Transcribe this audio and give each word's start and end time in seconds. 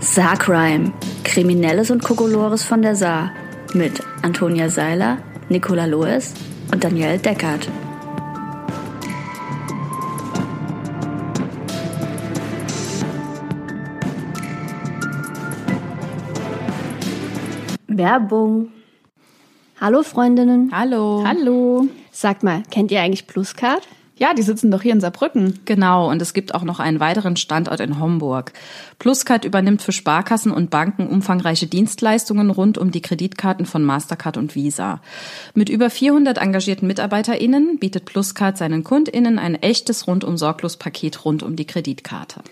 Saarcrime. 0.00 0.92
Kriminelles 1.24 1.90
und 1.90 2.02
Kokolores 2.02 2.64
von 2.64 2.80
der 2.80 2.96
Saar. 2.96 3.32
Mit 3.74 4.02
Antonia 4.22 4.70
Seiler, 4.70 5.18
Nicola 5.50 5.84
Loes 5.84 6.32
und 6.72 6.82
Danielle 6.82 7.18
Deckert. 7.18 7.68
Werbung. 17.86 18.70
Hallo 19.78 20.02
Freundinnen. 20.02 20.70
Hallo. 20.72 21.22
Hallo. 21.26 21.86
Sagt 22.10 22.42
mal, 22.42 22.62
kennt 22.70 22.90
ihr 22.90 23.02
eigentlich 23.02 23.26
Pluscard? 23.26 23.86
Ja, 24.20 24.34
die 24.34 24.42
sitzen 24.42 24.70
doch 24.70 24.82
hier 24.82 24.92
in 24.92 25.00
Saarbrücken. 25.00 25.60
Genau, 25.64 26.10
und 26.10 26.20
es 26.20 26.34
gibt 26.34 26.54
auch 26.54 26.62
noch 26.62 26.78
einen 26.78 27.00
weiteren 27.00 27.36
Standort 27.36 27.80
in 27.80 27.98
Homburg. 27.98 28.52
Pluscard 28.98 29.46
übernimmt 29.46 29.80
für 29.80 29.92
Sparkassen 29.92 30.52
und 30.52 30.68
Banken 30.68 31.06
umfangreiche 31.06 31.66
Dienstleistungen 31.66 32.50
rund 32.50 32.76
um 32.76 32.90
die 32.90 33.00
Kreditkarten 33.00 33.64
von 33.64 33.82
Mastercard 33.82 34.36
und 34.36 34.54
Visa. 34.54 35.00
Mit 35.54 35.70
über 35.70 35.88
400 35.88 36.36
engagierten 36.36 36.86
MitarbeiterInnen 36.86 37.78
bietet 37.78 38.04
Pluscard 38.04 38.58
seinen 38.58 38.84
KundInnen 38.84 39.38
ein 39.38 39.54
echtes 39.54 40.06
rundum 40.06 40.36
sorglos 40.36 40.76
Paket 40.76 41.24
rund 41.24 41.42
um 41.42 41.56
die 41.56 41.66
Kreditkarte. 41.66 42.42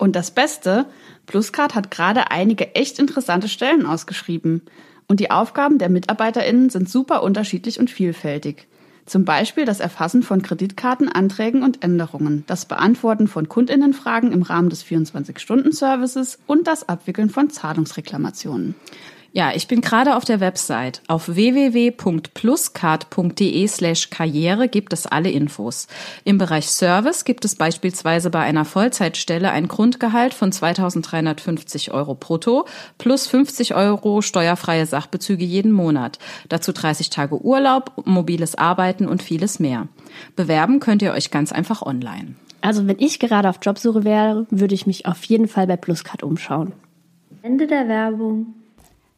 Und 0.00 0.16
das 0.16 0.32
Beste, 0.32 0.86
Pluscard 1.26 1.76
hat 1.76 1.92
gerade 1.92 2.32
einige 2.32 2.74
echt 2.74 2.98
interessante 2.98 3.48
Stellen 3.48 3.86
ausgeschrieben. 3.86 4.62
Und 5.06 5.20
die 5.20 5.30
Aufgaben 5.30 5.78
der 5.78 5.88
MitarbeiterInnen 5.88 6.68
sind 6.68 6.90
super 6.90 7.22
unterschiedlich 7.22 7.78
und 7.78 7.90
vielfältig. 7.90 8.66
Zum 9.04 9.24
Beispiel 9.24 9.64
das 9.64 9.80
Erfassen 9.80 10.22
von 10.22 10.42
Kreditkartenanträgen 10.42 11.62
und 11.62 11.82
Änderungen, 11.82 12.44
das 12.46 12.66
Beantworten 12.66 13.26
von 13.26 13.48
Kundinnenfragen 13.48 14.30
im 14.32 14.42
Rahmen 14.42 14.70
des 14.70 14.84
24-Stunden-Services 14.84 16.38
und 16.46 16.66
das 16.66 16.88
Abwickeln 16.88 17.28
von 17.28 17.50
Zahlungsreklamationen. 17.50 18.74
Ja, 19.34 19.52
ich 19.54 19.66
bin 19.66 19.80
gerade 19.80 20.14
auf 20.16 20.26
der 20.26 20.40
Website. 20.40 21.00
Auf 21.08 21.34
www.pluscard.de 21.34 23.66
slash 23.66 24.10
Karriere 24.10 24.68
gibt 24.68 24.92
es 24.92 25.06
alle 25.06 25.30
Infos. 25.30 25.88
Im 26.24 26.36
Bereich 26.36 26.66
Service 26.66 27.24
gibt 27.24 27.46
es 27.46 27.54
beispielsweise 27.54 28.28
bei 28.28 28.40
einer 28.40 28.66
Vollzeitstelle 28.66 29.50
ein 29.50 29.68
Grundgehalt 29.68 30.34
von 30.34 30.52
2350 30.52 31.92
Euro 31.92 32.14
brutto 32.14 32.66
plus 32.98 33.26
50 33.26 33.74
Euro 33.74 34.20
steuerfreie 34.20 34.84
Sachbezüge 34.84 35.46
jeden 35.46 35.72
Monat. 35.72 36.18
Dazu 36.50 36.72
30 36.72 37.08
Tage 37.08 37.42
Urlaub, 37.42 37.92
mobiles 38.04 38.56
Arbeiten 38.56 39.08
und 39.08 39.22
vieles 39.22 39.58
mehr. 39.58 39.88
Bewerben 40.36 40.78
könnt 40.78 41.00
ihr 41.00 41.12
euch 41.12 41.30
ganz 41.30 41.52
einfach 41.52 41.80
online. 41.80 42.34
Also 42.60 42.86
wenn 42.86 42.98
ich 42.98 43.18
gerade 43.18 43.48
auf 43.48 43.60
Jobsuche 43.62 44.04
wäre, 44.04 44.46
würde 44.50 44.74
ich 44.74 44.86
mich 44.86 45.06
auf 45.06 45.24
jeden 45.24 45.48
Fall 45.48 45.66
bei 45.66 45.78
Pluscard 45.78 46.22
umschauen. 46.22 46.74
Ende 47.42 47.66
der 47.66 47.88
Werbung. 47.88 48.56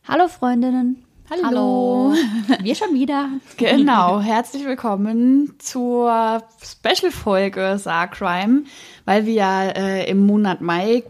Hallo 0.06 0.28
Freundinnen. 0.28 1.02
Hallo. 1.30 2.12
Wir 2.62 2.74
schon 2.74 2.92
wieder. 2.92 3.30
Genau, 3.56 4.20
herzlich 4.20 4.66
willkommen 4.66 5.54
zur 5.58 6.42
Special-Folge 6.62 7.78
Saarcrime, 7.78 8.64
weil 9.06 9.24
wir 9.24 9.32
ja 9.32 9.62
äh, 9.62 10.10
im 10.10 10.26
Monat 10.26 10.60
Mai 10.60 11.04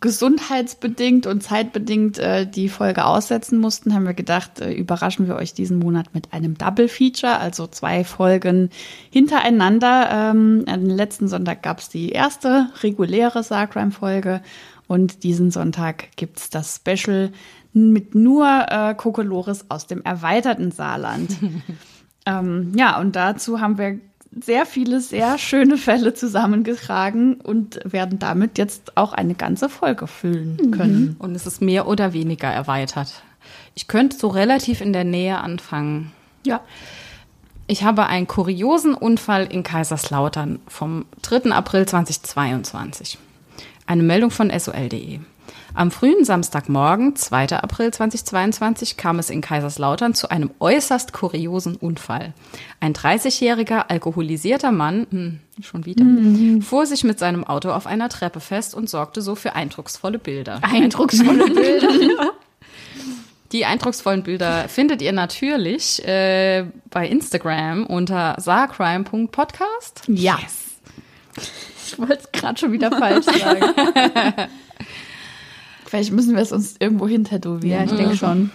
gesundheitsbedingt 0.00 1.28
und 1.28 1.44
zeitbedingt 1.44 2.18
äh, 2.18 2.44
die 2.44 2.68
Folge 2.68 3.04
aussetzen 3.04 3.60
mussten, 3.60 3.94
haben 3.94 4.06
wir 4.06 4.14
gedacht, 4.14 4.60
äh, 4.60 4.72
überraschen 4.72 5.28
wir 5.28 5.36
euch 5.36 5.54
diesen 5.54 5.78
Monat 5.78 6.12
mit 6.12 6.32
einem 6.32 6.58
Double 6.58 6.88
Feature, 6.88 7.38
also 7.38 7.68
zwei 7.68 8.02
Folgen 8.02 8.70
hintereinander. 9.10 10.08
Ähm, 10.10 10.64
am 10.66 10.86
letzten 10.86 11.28
Sonntag 11.28 11.62
gab 11.62 11.78
es 11.78 11.88
die 11.88 12.10
erste 12.10 12.68
reguläre 12.82 13.44
Saarcrime-Folge 13.44 14.40
und 14.88 15.22
diesen 15.22 15.50
Sonntag 15.50 16.16
gibt's 16.16 16.50
das 16.50 16.76
Special 16.76 17.30
mit 17.78 18.14
nur 18.14 18.66
äh, 18.68 18.94
Kokolores 18.94 19.66
aus 19.70 19.86
dem 19.86 20.02
erweiterten 20.02 20.70
Saarland. 20.70 21.36
ähm, 22.26 22.72
ja, 22.76 22.98
und 23.00 23.16
dazu 23.16 23.60
haben 23.60 23.78
wir 23.78 23.98
sehr 24.40 24.66
viele 24.66 25.00
sehr 25.00 25.38
schöne 25.38 25.76
Fälle 25.76 26.14
zusammengetragen 26.14 27.40
und 27.40 27.80
werden 27.84 28.18
damit 28.18 28.58
jetzt 28.58 28.96
auch 28.96 29.12
eine 29.12 29.34
ganze 29.34 29.68
Folge 29.68 30.06
füllen 30.06 30.70
können. 30.70 31.16
Und 31.18 31.34
es 31.34 31.46
ist 31.46 31.62
mehr 31.62 31.88
oder 31.88 32.12
weniger 32.12 32.48
erweitert. 32.48 33.22
Ich 33.74 33.88
könnte 33.88 34.16
so 34.16 34.28
relativ 34.28 34.80
in 34.80 34.92
der 34.92 35.04
Nähe 35.04 35.38
anfangen. 35.38 36.12
Ja. 36.44 36.60
Ich 37.66 37.84
habe 37.84 38.06
einen 38.06 38.26
kuriosen 38.26 38.94
Unfall 38.94 39.46
in 39.46 39.62
Kaiserslautern 39.62 40.58
vom 40.68 41.04
3. 41.22 41.52
April 41.52 41.86
2022. 41.86 43.18
Eine 43.86 44.02
Meldung 44.02 44.30
von 44.30 44.50
sol.de. 44.58 45.20
Am 45.74 45.90
frühen 45.90 46.24
Samstagmorgen, 46.24 47.14
2. 47.14 47.56
April 47.56 47.92
2022, 47.92 48.96
kam 48.96 49.18
es 49.18 49.30
in 49.30 49.40
Kaiserslautern 49.40 50.14
zu 50.14 50.30
einem 50.30 50.50
äußerst 50.58 51.12
kuriosen 51.12 51.76
Unfall. 51.76 52.32
Ein 52.80 52.94
30-jähriger 52.94 53.88
alkoholisierter 53.88 54.72
Mann, 54.72 55.06
hm, 55.10 55.40
schon 55.62 55.84
wieder, 55.84 56.04
fuhr 56.64 56.86
sich 56.86 57.04
mit 57.04 57.18
seinem 57.18 57.44
Auto 57.44 57.70
auf 57.70 57.86
einer 57.86 58.08
Treppe 58.08 58.40
fest 58.40 58.74
und 58.74 58.88
sorgte 58.88 59.22
so 59.22 59.34
für 59.34 59.54
eindrucksvolle 59.54 60.18
Bilder. 60.18 60.60
Eindrucksvolle 60.62 61.50
Bilder. 61.50 62.32
Die 63.52 63.64
eindrucksvollen 63.64 64.24
Bilder 64.24 64.68
findet 64.68 65.00
ihr 65.00 65.12
natürlich 65.12 66.06
äh, 66.06 66.66
bei 66.90 67.08
Instagram 67.08 67.86
unter 67.86 68.36
saarcrime.podcast. 68.38 70.02
Ja. 70.06 70.38
Ich 71.86 71.98
wollte 71.98 72.18
es 72.24 72.32
gerade 72.32 72.58
schon 72.58 72.72
wieder 72.72 72.90
falsch 72.90 73.24
sagen. 73.24 73.64
Vielleicht 75.88 76.12
müssen 76.12 76.34
wir 76.34 76.42
es 76.42 76.52
uns 76.52 76.76
irgendwo 76.78 77.08
hintätowieren. 77.08 77.86
Ja, 77.86 77.92
ich 77.92 77.98
denke 77.98 78.16
schon. 78.16 78.50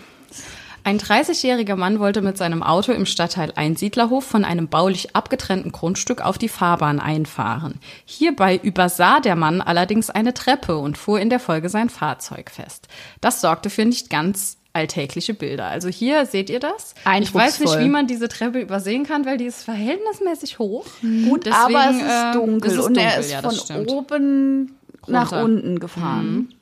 Ein 0.86 1.00
30-jähriger 1.00 1.78
Mann 1.78 2.00
wollte 2.00 2.22
mit 2.22 2.38
seinem 2.38 2.62
Auto 2.62 2.92
im 2.92 3.06
Stadtteil 3.06 3.54
Einsiedlerhof 3.56 4.26
von 4.26 4.44
einem 4.44 4.68
baulich 4.68 5.16
abgetrennten 5.16 5.72
Grundstück 5.72 6.20
auf 6.22 6.38
die 6.38 6.50
Fahrbahn 6.50 7.00
einfahren. 7.00 7.76
Hierbei 8.04 8.60
übersah 8.62 9.22
der 9.22 9.38
Mann 9.38 9.62
allerdings 9.62 10.10
eine 10.10 10.34
Treppe 10.34 10.78
und 10.78 10.98
fuhr 10.98 11.22
in 11.22 11.30
der 11.30 11.40
Folge 11.40 11.70
sein 11.70 11.90
Fahrzeug 11.90 12.52
fest. 12.52 12.90
Das 13.22 13.40
sorgte 13.40 13.70
für 13.70 13.86
nicht 13.86 14.10
ganz 14.10 14.58
alltägliche 14.74 15.34
Bilder. 15.34 15.68
Also 15.68 15.88
hier 15.88 16.26
seht 16.26 16.50
ihr 16.50 16.60
das. 16.60 16.96
Ich 17.22 17.34
weiß 17.34 17.62
nicht, 17.62 17.80
wie 17.80 17.90
man 17.90 18.08
diese 18.08 18.28
Treppe 18.28 18.60
übersehen 18.60 19.06
kann, 19.06 19.26
weil 19.26 19.38
die 19.38 19.46
ist 19.46 19.64
verhältnismäßig 19.64 20.60
hoch. 20.60 20.86
Gut, 21.02 21.46
Deswegen, 21.46 21.78
aber 21.78 21.90
es 21.92 21.98
ist 21.98 22.12
äh, 22.12 22.34
dunkel 22.34 22.72
es 22.72 22.78
ist 22.78 22.86
und 22.86 22.98
er 22.98 23.04
dunkel, 23.04 23.20
ist 23.22 23.32
ja, 23.32 23.42
von 23.42 23.56
stimmt. 23.56 23.92
oben 23.92 24.78
nach 25.08 25.32
Runter. 25.32 25.46
unten 25.46 25.80
gefahren. 25.80 26.54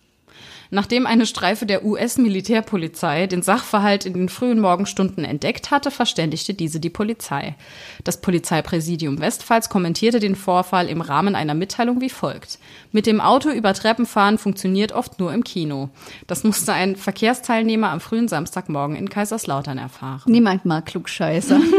Nachdem 0.74 1.06
eine 1.06 1.26
Streife 1.26 1.66
der 1.66 1.84
US-Militärpolizei 1.84 3.28
den 3.28 3.42
Sachverhalt 3.42 4.06
in 4.06 4.14
den 4.14 4.30
frühen 4.30 4.62
Morgenstunden 4.62 5.26
entdeckt 5.26 5.70
hatte, 5.70 5.92
verständigte 5.92 6.54
diese 6.54 6.80
die 6.80 6.90
Polizei. 6.90 7.56
Das 8.06 8.22
Polizeipräsidium 8.22 9.20
Westpfalz 9.20 9.68
kommentierte 9.68 10.22
den 10.22 10.38
Vorfall 10.38 10.88
im 10.88 11.02
Rahmen 11.02 11.36
einer 11.36 11.56
Mitteilung 11.56 12.00
wie 12.00 12.10
folgt. 12.10 12.58
Mit 12.94 13.06
dem 13.06 13.20
Auto 13.20 13.50
über 13.50 13.74
Treppen 13.74 14.06
fahren 14.06 14.38
funktioniert 14.38 14.94
oft 14.94 15.20
nur 15.20 15.34
im 15.34 15.44
Kino. 15.44 15.90
Das 16.28 16.46
musste 16.46 16.72
ein 16.72 16.96
Verkehrsteilnehmer 16.96 17.90
am 17.90 18.00
frühen 18.00 18.30
Samstagmorgen 18.30 18.96
in 18.96 19.10
Kaiserslautern 19.10 19.78
erfahren. 19.78 20.32
Niemand 20.32 20.64
mag 20.64 20.86
Klugscheißer. 20.86 21.60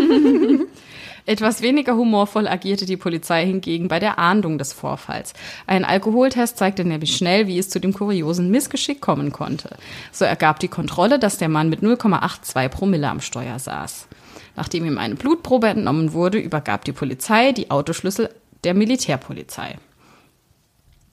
Etwas 1.25 1.63
weniger 1.63 1.97
humorvoll 1.97 2.49
agierte 2.49 2.85
die 2.85 2.97
Polizei 2.97 3.47
hingegen 3.47 3.89
bei 3.89 4.01
der 4.01 4.19
Ahndung 4.19 4.59
des 4.59 4.73
Vorfalls. 4.73 5.35
Ein 5.67 5.85
Alkoholtest 5.85 6.59
zeigte 6.59 6.85
nämlich 6.85 7.17
schnell, 7.17 7.47
wie 7.47 7.59
es 7.59 7.69
zu 7.69 7.81
dem 7.81 7.93
kuriosen 7.93 8.51
Missgeschick 8.51 9.01
kommen 9.01 9.33
konnte. 9.33 9.77
So 10.11 10.25
ergab 10.25 10.59
die 10.59 10.69
Kontrolle, 10.69 11.19
dass 11.19 11.39
der 11.39 11.49
Mann 11.49 11.69
mit 11.69 11.81
0,82 11.81 12.69
Promille 12.69 13.09
am 13.09 13.21
Steuer 13.21 13.59
saß. 13.59 14.09
Nachdem 14.57 14.85
ihm 14.85 14.99
eine 14.99 15.15
Blutprobe 15.15 15.69
entnommen 15.69 16.13
wurde, 16.13 16.39
übergab 16.39 16.85
die 16.85 16.93
Polizei 16.93 17.53
die 17.53 17.71
Autoschlüssel 17.71 18.31
der 18.65 18.75
Militärpolizei. 18.75 19.79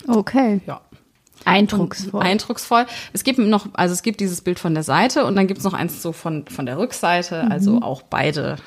Okay. 0.07 0.61
Ja. 0.65 0.81
Eindrucksvoll. 1.45 2.21
Eindrucksvoll. 2.21 2.85
Es 3.13 3.23
gibt 3.23 3.39
noch, 3.39 3.67
also 3.73 3.93
es 3.93 4.01
gibt 4.01 4.19
dieses 4.19 4.41
Bild 4.41 4.59
von 4.59 4.73
der 4.73 4.83
Seite 4.83 5.25
und 5.25 5.35
dann 5.35 5.47
gibt 5.47 5.59
es 5.59 5.63
noch 5.63 5.73
eins 5.73 6.01
so 6.01 6.11
von, 6.11 6.45
von 6.47 6.65
der 6.65 6.77
Rückseite, 6.77 7.49
also 7.49 7.81
auch 7.81 8.01
beide 8.01 8.57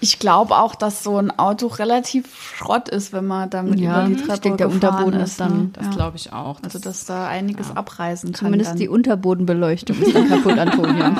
Ich 0.00 0.20
glaube 0.20 0.56
auch, 0.56 0.76
dass 0.76 1.02
so 1.02 1.16
ein 1.18 1.36
Auto 1.38 1.66
relativ 1.66 2.52
Schrott 2.54 2.88
ist, 2.88 3.12
wenn 3.12 3.26
man 3.26 3.50
damit 3.50 3.80
Ja, 3.80 4.00
über 4.00 4.08
die 4.08 4.14
ich 4.20 4.26
Treppe 4.26 4.40
denke, 4.42 4.56
der 4.58 4.66
gefahren 4.68 4.92
Unterboden 4.94 5.20
ist. 5.20 5.40
dann- 5.40 5.58
ne? 5.58 5.70
Das 5.72 5.86
Ja. 5.86 5.90
glaube 5.92 6.16
ich 6.16 6.32
auch. 6.32 6.62
Also, 6.62 6.78
dass 6.78 7.04
da 7.04 7.26
einiges 7.26 7.76
abreißen 7.76 8.30
kann. 8.32 8.38
Zumindest 8.46 8.70
dann. 8.72 8.78
die 8.78 8.88
Unterbodenbeleuchtung 8.88 9.98
ist 10.00 10.14
dann 10.14 10.28
kaputt, 10.28 10.56
Antonia. 10.58 11.16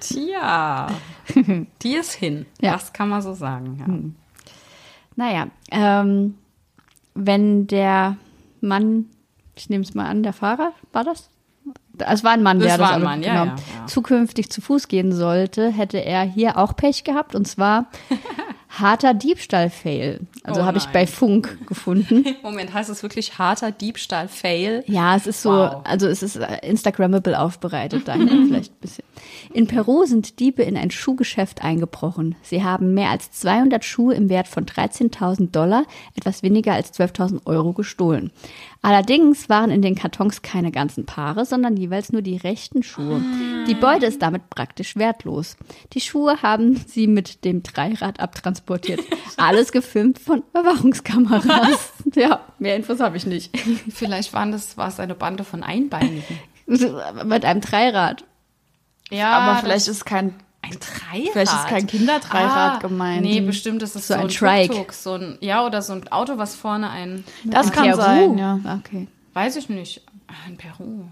Tja, 0.00 0.88
die 1.82 1.94
ist 1.94 2.12
hin. 2.12 2.46
Ja. 2.60 2.72
Das 2.72 2.92
kann 2.92 3.08
man 3.08 3.22
so 3.22 3.34
sagen. 3.34 3.76
Ja. 5.16 5.24
Naja, 5.24 5.46
ähm, 5.70 6.34
wenn 7.14 7.66
der 7.66 8.16
Mann, 8.60 9.06
ich 9.54 9.70
nehme 9.70 9.84
es 9.84 9.94
mal 9.94 10.06
an, 10.06 10.22
der 10.22 10.32
Fahrer, 10.34 10.72
war 10.92 11.04
das? 11.04 11.30
Es 11.98 12.24
war 12.24 12.32
ein 12.32 12.42
Mann, 12.42 12.58
Das 12.58 12.68
der 12.68 12.78
war 12.78 12.86
das 12.88 12.96
ein 12.96 13.02
Auto- 13.02 13.04
Mann, 13.10 13.22
ja, 13.22 13.44
genau, 13.44 13.56
ja, 13.56 13.62
ja. 13.80 13.86
zukünftig 13.86 14.50
zu 14.50 14.60
Fuß 14.60 14.88
gehen 14.88 15.12
sollte, 15.12 15.70
hätte 15.70 15.98
er 16.04 16.22
hier 16.22 16.58
auch 16.58 16.74
Pech 16.76 17.04
gehabt. 17.04 17.34
Und 17.34 17.46
zwar 17.48 17.86
Harter 18.68 19.14
Diebstahl-Fail. 19.14 20.20
Also 20.42 20.60
Oh 20.60 20.64
habe 20.64 20.76
ich 20.76 20.86
bei 20.86 21.06
Funk 21.06 21.66
gefunden. 21.66 22.24
Moment, 22.42 22.74
heißt 22.74 22.90
es 22.90 23.02
wirklich 23.02 23.38
harter 23.38 23.70
Diebstahl-Fail? 23.70 24.84
Ja, 24.86 25.16
es 25.16 25.26
ist 25.26 25.40
so, 25.40 25.50
Wow. 25.50 25.80
also 25.84 26.06
es 26.08 26.22
ist 26.22 26.36
äh, 26.36 26.58
Instagrammable 26.68 27.38
aufbereitet, 27.40 28.02
daher 28.06 28.26
vielleicht 28.26 28.72
ein 28.72 28.80
bisschen. 28.80 29.04
In 29.52 29.66
Peru 29.66 30.04
sind 30.04 30.40
Diebe 30.40 30.62
in 30.62 30.76
ein 30.76 30.90
Schuhgeschäft 30.90 31.62
eingebrochen. 31.62 32.34
Sie 32.42 32.62
haben 32.62 32.94
mehr 32.94 33.10
als 33.10 33.30
200 33.32 33.84
Schuhe 33.84 34.14
im 34.14 34.28
Wert 34.28 34.48
von 34.48 34.66
13.000 34.66 35.50
Dollar, 35.50 35.84
etwas 36.16 36.42
weniger 36.42 36.74
als 36.74 36.92
12.000 36.92 37.46
Euro 37.46 37.72
gestohlen. 37.72 38.30
Allerdings 38.82 39.48
waren 39.48 39.70
in 39.70 39.82
den 39.82 39.94
Kartons 39.96 40.42
keine 40.42 40.70
ganzen 40.70 41.06
Paare, 41.06 41.44
sondern 41.44 41.76
jeweils 41.76 42.12
nur 42.12 42.22
die 42.22 42.36
rechten 42.36 42.82
Schuhe. 42.82 43.20
Die 43.66 43.74
Beute 43.74 44.06
ist 44.06 44.22
damit 44.22 44.48
praktisch 44.48 44.96
wertlos. 44.96 45.56
Die 45.92 46.00
Schuhe 46.00 46.42
haben 46.42 46.76
sie 46.86 47.06
mit 47.06 47.44
dem 47.44 47.62
Dreirad 47.62 48.20
abtransportiert. 48.20 49.00
Alles 49.36 49.72
gefilmt 49.72 50.18
von 50.18 50.42
Überwachungskameras. 50.50 51.92
Ja, 52.14 52.40
mehr 52.58 52.76
Infos 52.76 53.00
habe 53.00 53.16
ich 53.16 53.26
nicht. 53.26 53.54
Vielleicht 53.90 54.32
waren 54.32 54.52
das, 54.52 54.78
war 54.78 54.88
es 54.88 55.00
eine 55.00 55.14
Bande 55.14 55.44
von 55.44 55.62
Einbeinigen. 55.62 56.38
Mit 56.66 57.44
einem 57.44 57.60
Dreirad. 57.60 58.24
Ja, 59.10 59.30
Aber 59.32 59.58
vielleicht 59.60 59.88
ist 59.88 60.04
kein, 60.04 60.34
ein 60.62 60.70
Dreirad. 60.72 61.32
vielleicht 61.32 61.52
ist 61.52 61.66
kein 61.68 61.86
Kinderdreirad 61.86 62.76
Ah, 62.76 62.78
gemeint. 62.80 63.22
Nee, 63.22 63.40
bestimmt 63.40 63.82
ist 63.82 63.94
es 63.96 64.08
So 64.08 64.14
so, 64.14 64.20
ein 64.20 64.26
ein 64.26 64.28
Trike. 64.32 64.68
Tuk-Tuk, 64.74 64.92
so 64.92 65.14
ein, 65.14 65.38
ja, 65.40 65.64
oder 65.64 65.80
so 65.82 65.92
ein 65.92 66.08
Auto, 66.10 66.38
was 66.38 66.54
vorne 66.54 66.90
ein, 66.90 67.24
das 67.44 67.70
kann 67.72 67.84
Peru. 67.84 67.96
sein, 68.00 68.38
ja. 68.38 68.58
Okay. 68.84 69.06
weiß 69.34 69.56
ich 69.56 69.68
nicht, 69.68 70.02
Ah, 70.28 70.48
in 70.48 70.56
Peru. 70.56 71.04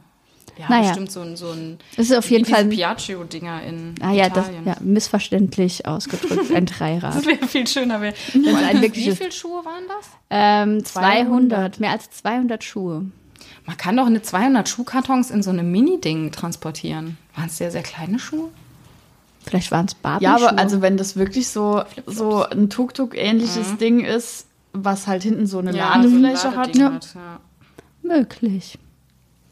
Ja, 0.57 0.67
Naja. 0.69 0.89
bestimmt 0.89 1.11
so 1.13 1.21
ein, 1.21 1.37
so 1.37 1.51
ein 1.51 1.79
Das 1.97 2.07
ist 2.11 2.17
auf 2.17 2.31
jeden 2.31 2.45
Fall. 2.45 2.65
Piaggio-Dinger 2.67 3.63
in 3.65 3.95
Ah 4.01 4.13
ja, 4.13 4.29
das, 4.29 4.45
Italien. 4.47 4.65
ja, 4.67 4.77
missverständlich 4.81 5.87
ausgedrückt. 5.87 6.53
Ein 6.55 6.67
Dreirad. 6.67 7.15
Das 7.17 7.27
wäre 7.27 7.47
viel 7.47 7.67
schöner. 7.67 8.01
Wär. 8.01 8.13
ein 8.35 8.83
Wie 8.83 8.89
viele 9.13 9.33
Schuhe 9.33 9.65
waren 9.65 9.83
das? 9.89 10.09
Ähm, 10.31 10.85
200, 10.85 11.79
mehr 11.81 11.91
als 11.91 12.09
200 12.11 12.63
Schuhe. 12.65 13.07
Man 13.67 13.77
kann 13.77 13.97
doch 13.97 14.07
eine 14.07 14.21
200 14.21 14.69
Schuhkartons 14.69 15.31
in 15.31 15.43
so 15.43 15.51
einem 15.51 15.71
Mini-Ding 15.71 16.33
transportieren. 16.33 17.17
Waren 17.35 17.47
es 17.47 17.57
sehr, 17.57 17.71
sehr 17.71 17.83
kleine 17.83 18.19
Schuhe? 18.19 18.51
Vielleicht 19.47 19.71
waren 19.71 19.87
es 19.87 19.95
Barbie. 19.95 20.25
Ja, 20.25 20.37
aber 20.37 20.59
also 20.59 20.83
wenn 20.83 20.97
das 20.97 21.17
wirklich 21.17 21.49
so, 21.49 21.83
so 22.07 22.45
ein 22.45 22.71
Tuk-Tuk-ähnliches 22.71 23.73
Mhm. 23.73 23.79
Ding 23.79 24.01
ist, 24.05 24.47
was 24.73 25.07
halt 25.07 25.23
hinten 25.23 25.47
so 25.47 25.59
eine 25.59 25.73
Ladefläche 25.73 26.57
hat. 26.57 26.77
Ja. 26.77 26.89
Ja. 26.89 26.95
hat 26.95 27.15
ja. 27.15 27.41
möglich. 28.03 28.79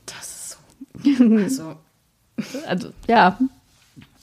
Das 0.06 0.56
ist 1.05 1.19
so. 1.19 1.38
Also, 1.38 1.76
Also 2.67 2.88
ja, 3.06 3.38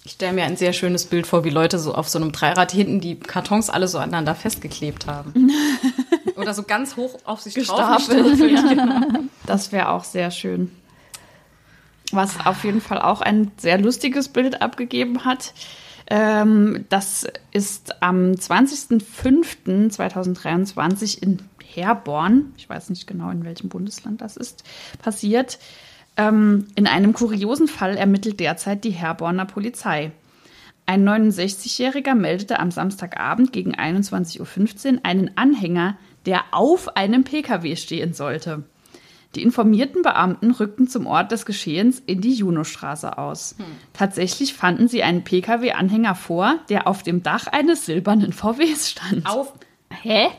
ich 0.04 0.14
stelle 0.14 0.34
mir 0.34 0.44
ein 0.44 0.58
sehr 0.58 0.74
schönes 0.74 1.06
Bild 1.06 1.28
vor, 1.28 1.44
wie 1.44 1.50
Leute 1.52 1.78
so 1.80 1.94
auf 1.94 2.10
so 2.10 2.20
einem 2.20 2.32
Dreirad 2.32 2.72
hinten 2.72 3.00
die 3.00 3.20
Kartons 3.20 3.70
alle 3.70 3.88
so 3.88 3.98
aneinander 4.00 4.36
festgeklebt 4.36 5.08
haben. 5.08 5.34
Oder 6.40 6.54
so 6.54 6.64
ganz 6.64 6.96
hoch 6.96 7.18
auf 7.26 7.42
sich 7.42 7.56
drauf 7.56 8.08
Gestapelt. 8.08 8.40
Das 9.46 9.72
wäre 9.72 9.90
auch 9.90 10.04
sehr 10.04 10.32
schön. 10.32 10.72
Was 12.12 12.44
auf 12.46 12.64
jeden 12.64 12.82
Fall 12.82 13.02
auch 13.02 13.22
ein 13.22 13.52
sehr 13.58 13.80
lustiges 13.80 14.30
Bild 14.30 14.62
abgegeben 14.62 15.26
hat. 15.26 15.54
Ähm, 16.08 16.86
das 16.90 17.28
ist 17.52 18.02
am 18.02 18.32
20.05.2023 18.32 21.22
in 21.22 21.44
Herborn, 21.64 22.54
ich 22.58 22.68
weiß 22.68 22.90
nicht 22.90 23.06
genau, 23.06 23.30
in 23.30 23.46
welchem 23.46 23.70
Bundesland 23.70 24.22
das 24.22 24.36
ist, 24.36 24.64
passiert. 25.02 25.60
Ähm, 26.18 26.66
in 26.76 26.88
einem 26.88 27.14
kuriosen 27.14 27.68
Fall 27.68 27.96
ermittelt 27.96 28.40
derzeit 28.40 28.84
die 28.84 28.90
Herborner 28.90 29.46
Polizei. 29.46 30.12
Ein 30.88 31.08
69-Jähriger 31.08 32.16
meldete 32.16 32.60
am 32.60 32.72
Samstagabend 32.72 33.54
gegen 33.54 33.76
21.15 33.76 34.96
Uhr 34.96 35.00
einen 35.04 35.38
Anhänger, 35.38 35.96
der 36.26 36.44
auf 36.52 36.96
einem 36.96 37.24
Pkw 37.24 37.76
stehen 37.76 38.14
sollte. 38.14 38.64
Die 39.36 39.44
informierten 39.44 40.02
Beamten 40.02 40.52
rückten 40.52 40.88
zum 40.88 41.06
Ort 41.06 41.32
des 41.32 41.46
Geschehens 41.46 42.02
in 42.06 42.20
die 42.20 42.34
Junostraße 42.34 43.18
aus. 43.18 43.56
Tatsächlich 43.94 44.56
fanden 44.56 44.88
sie 44.88 45.04
einen 45.04 45.24
Pkw-Anhänger 45.24 46.16
vor, 46.16 46.56
der 46.70 46.88
auf 46.88 47.04
dem 47.04 47.22
Dach 47.22 47.46
eines 47.46 47.86
silbernen 47.86 48.34
VWs 48.34 48.90
stand. 48.90 49.28
Auf. 49.28 49.54
hä? 50.02 50.30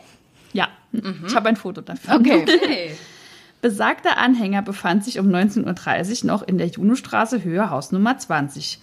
Ja, 0.52 0.68
ich 0.92 1.36
habe 1.36 1.48
ein 1.48 1.56
Foto 1.56 1.80
dafür. 1.80 2.16
Okay. 2.16 2.42
Okay. 2.42 2.90
Besagter 3.62 4.16
Anhänger 4.16 4.62
befand 4.62 5.04
sich 5.04 5.18
um 5.18 5.28
19.30 5.28 6.22
Uhr 6.22 6.26
noch 6.26 6.42
in 6.42 6.58
der 6.58 6.68
Junostraße 6.68 7.44
Höhe 7.44 7.70
Hausnummer 7.70 8.16
20. 8.18 8.80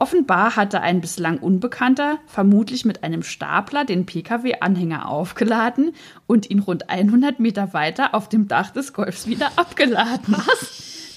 Offenbar 0.00 0.56
hatte 0.56 0.80
ein 0.80 1.00
bislang 1.00 1.38
Unbekannter, 1.38 2.18
vermutlich 2.26 2.84
mit 2.84 3.02
einem 3.02 3.22
Stapler, 3.22 3.84
den 3.84 4.06
Pkw-Anhänger 4.06 5.08
aufgeladen 5.08 5.92
und 6.26 6.50
ihn 6.50 6.60
rund 6.60 6.88
100 6.90 7.40
Meter 7.40 7.72
weiter 7.72 8.14
auf 8.14 8.28
dem 8.28 8.48
Dach 8.48 8.70
des 8.70 8.92
Golfs 8.92 9.26
wieder 9.26 9.50
abgeladen. 9.56 10.36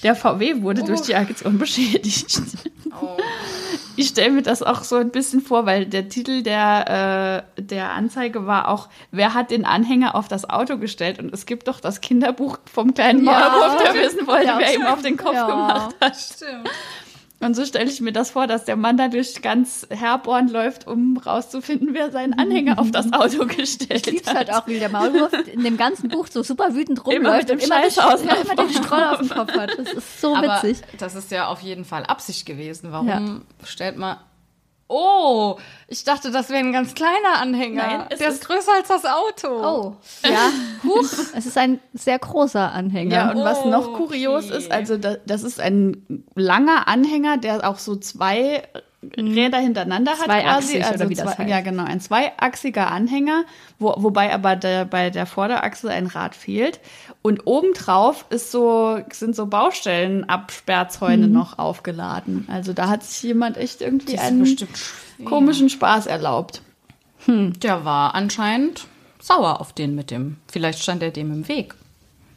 Der 0.02 0.16
VW 0.16 0.62
wurde 0.62 0.82
durch 0.82 1.02
die 1.02 1.14
Aktion 1.14 1.58
beschädigt. 1.58 2.42
Oh. 3.00 3.16
Ich 3.94 4.08
stelle 4.08 4.30
mir 4.30 4.42
das 4.42 4.62
auch 4.62 4.82
so 4.84 4.96
ein 4.96 5.10
bisschen 5.10 5.40
vor, 5.42 5.64
weil 5.66 5.86
der 5.86 6.08
Titel 6.08 6.42
der, 6.42 7.44
äh, 7.56 7.62
der 7.62 7.92
Anzeige 7.92 8.46
war 8.46 8.68
auch, 8.68 8.88
wer 9.10 9.32
hat 9.34 9.50
den 9.50 9.64
Anhänger 9.64 10.14
auf 10.14 10.28
das 10.28 10.48
Auto 10.48 10.78
gestellt? 10.78 11.18
Und 11.18 11.32
es 11.32 11.46
gibt 11.46 11.68
doch 11.68 11.78
das 11.78 12.00
Kinderbuch 12.00 12.58
vom 12.72 12.94
kleinen 12.94 13.22
Maulwurf, 13.22 13.76
der 13.82 13.94
wissen 13.94 14.26
wollte, 14.26 14.46
Ja, 14.46 14.58
wer 14.58 14.74
ihm 14.74 14.86
auf 14.86 15.02
den 15.02 15.16
Kopf 15.16 15.34
Ja. 15.34 15.46
gemacht 15.46 15.94
hat. 16.00 16.16
Stimmt. 16.16 16.68
Und 17.42 17.54
so 17.54 17.64
stelle 17.66 17.90
ich 17.90 18.00
mir 18.00 18.12
das 18.12 18.30
vor, 18.30 18.46
dass 18.46 18.64
der 18.64 18.76
Mann 18.76 18.96
da 18.96 19.08
durch 19.08 19.42
ganz 19.42 19.86
Herborn 19.90 20.48
läuft, 20.48 20.86
um 20.86 21.16
rauszufinden, 21.16 21.88
wer 21.92 22.10
seinen 22.10 22.34
Anhänger 22.34 22.78
auf 22.78 22.90
das 22.90 23.12
Auto 23.12 23.46
gestellt 23.46 24.06
Ich 24.06 24.26
hat. 24.26 24.34
halt 24.36 24.52
auch, 24.52 24.66
wie 24.66 24.78
der 24.78 24.88
Maulwurf 24.88 25.32
in 25.52 25.64
dem 25.64 25.76
ganzen 25.76 26.08
Buch 26.08 26.28
so 26.30 26.42
super 26.42 26.74
wütend 26.74 27.00
Immer 27.00 27.14
rumläuft 27.30 27.48
mit 27.48 27.50
dem 27.50 27.58
und 27.58 27.64
immer, 27.64 27.80
den, 27.82 27.90
Scheiß 27.90 27.98
aus 27.98 28.24
ja, 28.24 28.34
immer 28.36 28.54
den 28.56 28.70
Stroll 28.72 29.02
auf 29.04 29.18
dem 29.18 29.28
Kopf 29.28 29.52
hat. 29.56 29.76
Das 29.76 29.92
ist 29.92 30.20
so 30.20 30.36
Aber 30.36 30.62
witzig. 30.62 30.78
das 30.98 31.14
ist 31.14 31.30
ja 31.30 31.48
auf 31.48 31.60
jeden 31.60 31.84
Fall 31.84 32.04
Absicht 32.04 32.46
gewesen. 32.46 32.92
Warum 32.92 33.08
Ja. 33.08 33.20
stellt 33.64 33.96
man. 33.98 34.16
Oh, 34.94 35.58
ich 35.88 36.04
dachte, 36.04 36.30
das 36.30 36.50
wäre 36.50 36.58
ein 36.60 36.72
ganz 36.72 36.94
kleiner 36.94 37.40
Anhänger. 37.40 37.86
Nein, 37.86 38.06
es 38.10 38.18
Der 38.18 38.28
ist, 38.28 38.46
größer 38.46 38.72
als 38.76 38.88
das 38.88 39.04
Auto. 39.06 39.48
Oh, 39.48 39.96
ja. 40.28 40.50
Huch. 40.84 41.08
Es 41.34 41.46
ist 41.46 41.56
ein 41.56 41.80
sehr 41.94 42.18
großer 42.18 42.72
Anhänger. 42.72 43.14
Ja, 43.14 43.30
und 43.30 43.42
was 43.42 43.64
noch 43.64 43.88
Oh, 43.88 43.96
kurios 43.96 44.46
okay. 44.46 44.58
ist, 44.58 44.70
also 44.70 44.96
da, 44.98 45.16
das 45.26 45.42
ist 45.44 45.60
ein 45.60 46.24
langer 46.34 46.88
Anhänger, 46.88 47.38
der 47.38 47.68
auch 47.68 47.78
so 47.78 47.96
zwei 47.96 48.62
Räder 49.16 49.58
hintereinander 49.58 50.12
hat 50.12 50.26
quasi. 50.26 50.80
Also 50.80 51.08
zwei, 51.08 51.24
heißt. 51.26 51.50
Ja, 51.50 51.60
genau, 51.60 51.84
ein 51.84 52.00
zweiachsiger 52.00 52.90
Anhänger, 52.90 53.44
wo, 53.78 53.94
wobei 53.98 54.32
aber 54.32 54.54
der, 54.54 54.84
bei 54.84 55.10
der 55.10 55.26
Vorderachse 55.26 55.90
ein 55.90 56.06
Rad 56.06 56.36
fehlt. 56.36 56.80
Und 57.20 57.46
obendrauf 57.46 58.26
ist 58.30 58.52
so, 58.52 59.00
sind 59.10 59.34
so 59.34 59.46
Baustellenabsperrzäune 59.46 61.26
noch 61.28 61.58
aufgeladen. 61.58 62.46
Also 62.50 62.72
da 62.72 62.88
hat 62.88 63.02
sich 63.02 63.22
jemand 63.22 63.56
echt 63.56 63.80
irgendwie 63.80 64.18
einen 64.18 64.56
komischen 65.24 65.68
Spaß 65.68 66.06
erlaubt. 66.06 66.62
Der 67.26 67.84
war 67.84 68.14
anscheinend 68.14 68.86
sauer 69.20 69.60
auf 69.60 69.72
den 69.72 69.94
mit 69.94 70.10
dem. 70.10 70.38
Vielleicht 70.50 70.82
stand 70.82 71.02
er 71.02 71.10
dem 71.10 71.32
im 71.32 71.48
Weg. 71.48 71.74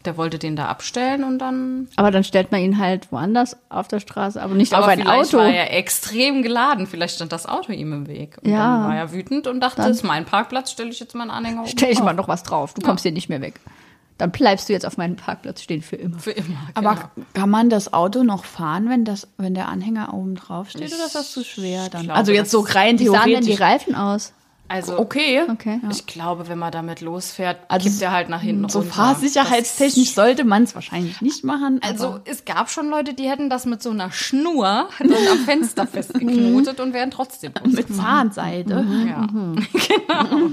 Der 0.05 0.17
wollte 0.17 0.37
den 0.39 0.55
da 0.55 0.67
abstellen 0.67 1.23
und 1.23 1.39
dann. 1.39 1.87
Aber 1.95 2.11
dann 2.11 2.23
stellt 2.23 2.51
man 2.51 2.61
ihn 2.61 2.77
halt 2.77 3.11
woanders 3.11 3.57
auf 3.69 3.87
der 3.87 3.99
Straße, 3.99 4.41
aber 4.41 4.53
nicht 4.53 4.73
auf 4.73 4.83
Aber 4.83 4.91
ein 4.91 4.99
vielleicht 5.01 5.33
Auto. 5.33 5.37
war 5.39 5.49
er 5.49 5.73
extrem 5.77 6.43
geladen. 6.43 6.87
Vielleicht 6.87 7.15
stand 7.15 7.31
das 7.31 7.45
Auto 7.47 7.71
ihm 7.71 7.91
im 7.93 8.07
Weg. 8.07 8.37
Und 8.43 8.51
Ja. 8.51 8.57
dann 8.77 8.83
war 8.89 8.95
er 8.95 9.11
wütend 9.11 9.47
und 9.47 9.59
dachte, 9.61 9.77
Dann- 9.77 9.87
das 9.89 9.97
ist 9.97 10.03
mein 10.03 10.25
Parkplatz, 10.25 10.71
stelle 10.71 10.89
ich 10.89 10.99
jetzt 10.99 11.15
meinen 11.15 11.31
Anhänger 11.31 11.61
oben 11.61 11.69
Stell 11.69 11.91
ich 11.91 12.01
mal 12.01 12.13
noch 12.13 12.27
was 12.27 12.43
drauf. 12.43 12.73
Du 12.73 12.81
kommst 12.81 13.03
hier 13.03 13.11
nicht 13.11 13.29
mehr 13.29 13.41
weg. 13.41 13.59
Dann 14.17 14.31
bleibst 14.31 14.69
du 14.69 14.73
jetzt 14.73 14.85
auf 14.85 14.95
meinem 14.95 15.17
Parkplatz 15.17 15.61
stehen 15.61 15.81
für 15.81 15.97
immer. 15.97 16.17
Für 16.19 16.31
immer. 16.31 16.55
Aber 16.73 17.09
genau. 17.13 17.27
kann 17.33 17.49
man 17.49 17.69
das 17.69 17.91
Auto 17.91 18.23
noch 18.23 18.45
fahren, 18.45 18.87
wenn, 18.89 19.03
das, 19.03 19.27
wenn 19.37 19.53
der 19.55 19.67
Anhänger 19.67 20.13
oben 20.13 20.35
drauf 20.35 20.69
steht, 20.69 20.87
oder 20.93 21.05
ist 21.05 21.15
das 21.15 21.31
zu 21.33 21.43
schwer 21.43 21.89
dann? 21.89 22.03
glaube, 22.03 22.17
also 22.17 22.31
jetzt 22.31 22.49
so 22.51 22.61
rein 22.61 22.97
Wie 22.97 23.07
sahen 23.07 23.29
denn 23.31 23.41
die 23.41 23.55
theoretisch. 23.55 23.59
Reifen 23.61 23.95
aus? 23.95 24.31
Also, 24.67 24.97
Okay. 24.99 25.43
Okay. 25.51 25.79
ich 25.91 26.05
glaube, 26.07 26.47
wenn 26.47 26.57
man 26.57 26.71
damit 26.71 27.01
losfährt, 27.01 27.57
Also 27.67 27.87
kippt 27.87 28.01
er 28.01 28.11
halt 28.11 28.29
nach 28.29 28.41
hinten 28.41 28.67
So 28.67 28.79
runter. 28.79 28.93
fahrsicherheitstechnisch 28.93 30.07
Das- 30.07 30.15
sollte 30.15 30.43
man 30.43 30.63
es 30.63 30.73
wahrscheinlich 30.73 31.21
nicht 31.21 31.43
machen. 31.43 31.79
Also 31.87 32.19
es 32.25 32.45
gab 32.45 32.69
schon 32.71 32.89
Leute, 32.89 33.13
die 33.13 33.29
hätten 33.29 33.49
das 33.49 33.65
mit 33.65 33.83
so 33.83 33.91
einer 33.91 34.11
Schnur 34.11 34.89
dann 34.99 35.11
am 35.31 35.37
Fenster 35.45 35.85
festgeknotet 35.87 36.79
und 36.79 36.93
wären 36.93 37.11
trotzdem 37.11 37.53
mit 37.65 37.93
Zahnseide. 37.95 38.85
Ja. 39.07 39.27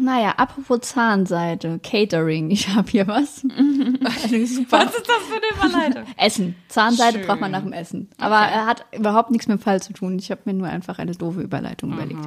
Naja, 0.00 0.34
apropos 0.36 0.80
Zahnseide, 0.80 1.80
Catering. 1.82 2.50
Ich 2.50 2.68
habe 2.68 2.90
hier 2.90 3.06
was. 3.06 3.36
Super 3.40 3.50
Was 4.00 4.94
ist 4.94 5.08
das 5.08 5.22
für 5.28 5.36
eine 5.36 5.70
Überleitung? 5.70 6.04
Essen. 6.16 6.56
Zahnseide 6.68 7.18
Schön. 7.18 7.26
braucht 7.26 7.40
man 7.40 7.50
nach 7.50 7.62
dem 7.62 7.72
Essen. 7.72 8.08
Aber 8.18 8.36
er 8.36 8.66
hat 8.66 8.84
überhaupt 8.92 9.30
nichts 9.30 9.48
mit 9.48 9.58
dem 9.58 9.62
Fall 9.62 9.82
zu 9.82 9.92
tun. 9.92 10.18
Ich 10.18 10.30
habe 10.30 10.42
mir 10.44 10.54
nur 10.54 10.68
einfach 10.68 10.98
eine 10.98 11.12
doofe 11.12 11.40
Überleitung 11.40 11.92
überlegt. 11.92 12.20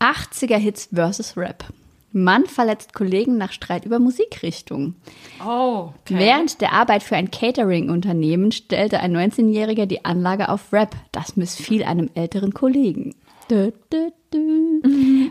80er 0.00 0.56
Hits 0.56 0.88
versus 0.92 1.36
Rap. 1.36 1.64
Mann 2.16 2.46
verletzt 2.46 2.94
Kollegen 2.94 3.38
nach 3.38 3.50
Streit 3.50 3.84
über 3.84 3.98
Musikrichtung. 3.98 4.94
Oh, 5.44 5.90
okay. 6.00 6.16
Während 6.16 6.60
der 6.60 6.72
Arbeit 6.72 7.02
für 7.02 7.16
ein 7.16 7.32
Catering-Unternehmen 7.32 8.52
stellte 8.52 9.00
ein 9.00 9.16
19-Jähriger 9.16 9.86
die 9.86 10.04
Anlage 10.04 10.48
auf 10.48 10.72
Rap. 10.72 10.94
Das 11.10 11.36
missfiel 11.36 11.82
einem 11.82 12.08
älteren 12.14 12.54
Kollegen. 12.54 13.16
Dö, 13.50 13.72
dö, 13.92 14.10
dö. 14.32 14.80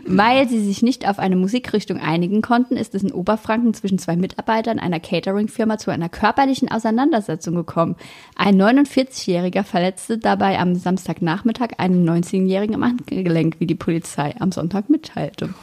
Weil 0.06 0.48
sie 0.48 0.60
sich 0.60 0.82
nicht 0.82 1.08
auf 1.08 1.18
eine 1.18 1.36
Musikrichtung 1.36 1.98
einigen 1.98 2.42
konnten, 2.42 2.76
ist 2.76 2.94
es 2.94 3.02
in 3.02 3.12
Oberfranken 3.12 3.74
zwischen 3.74 3.98
zwei 3.98 4.16
Mitarbeitern 4.16 4.78
einer 4.78 5.00
Catering-Firma 5.00 5.78
zu 5.78 5.90
einer 5.90 6.08
körperlichen 6.08 6.70
Auseinandersetzung 6.70 7.54
gekommen. 7.54 7.96
Ein 8.36 8.60
49-Jähriger 8.60 9.64
verletzte 9.64 10.18
dabei 10.18 10.58
am 10.58 10.74
Samstagnachmittag 10.74 11.78
einen 11.78 12.08
19-Jährigen 12.08 12.76
am 12.76 12.84
Handgelenk, 12.84 13.56
wie 13.58 13.66
die 13.66 13.74
Polizei 13.74 14.34
am 14.38 14.52
Sonntag 14.52 14.90
mitteilte. 14.90 15.54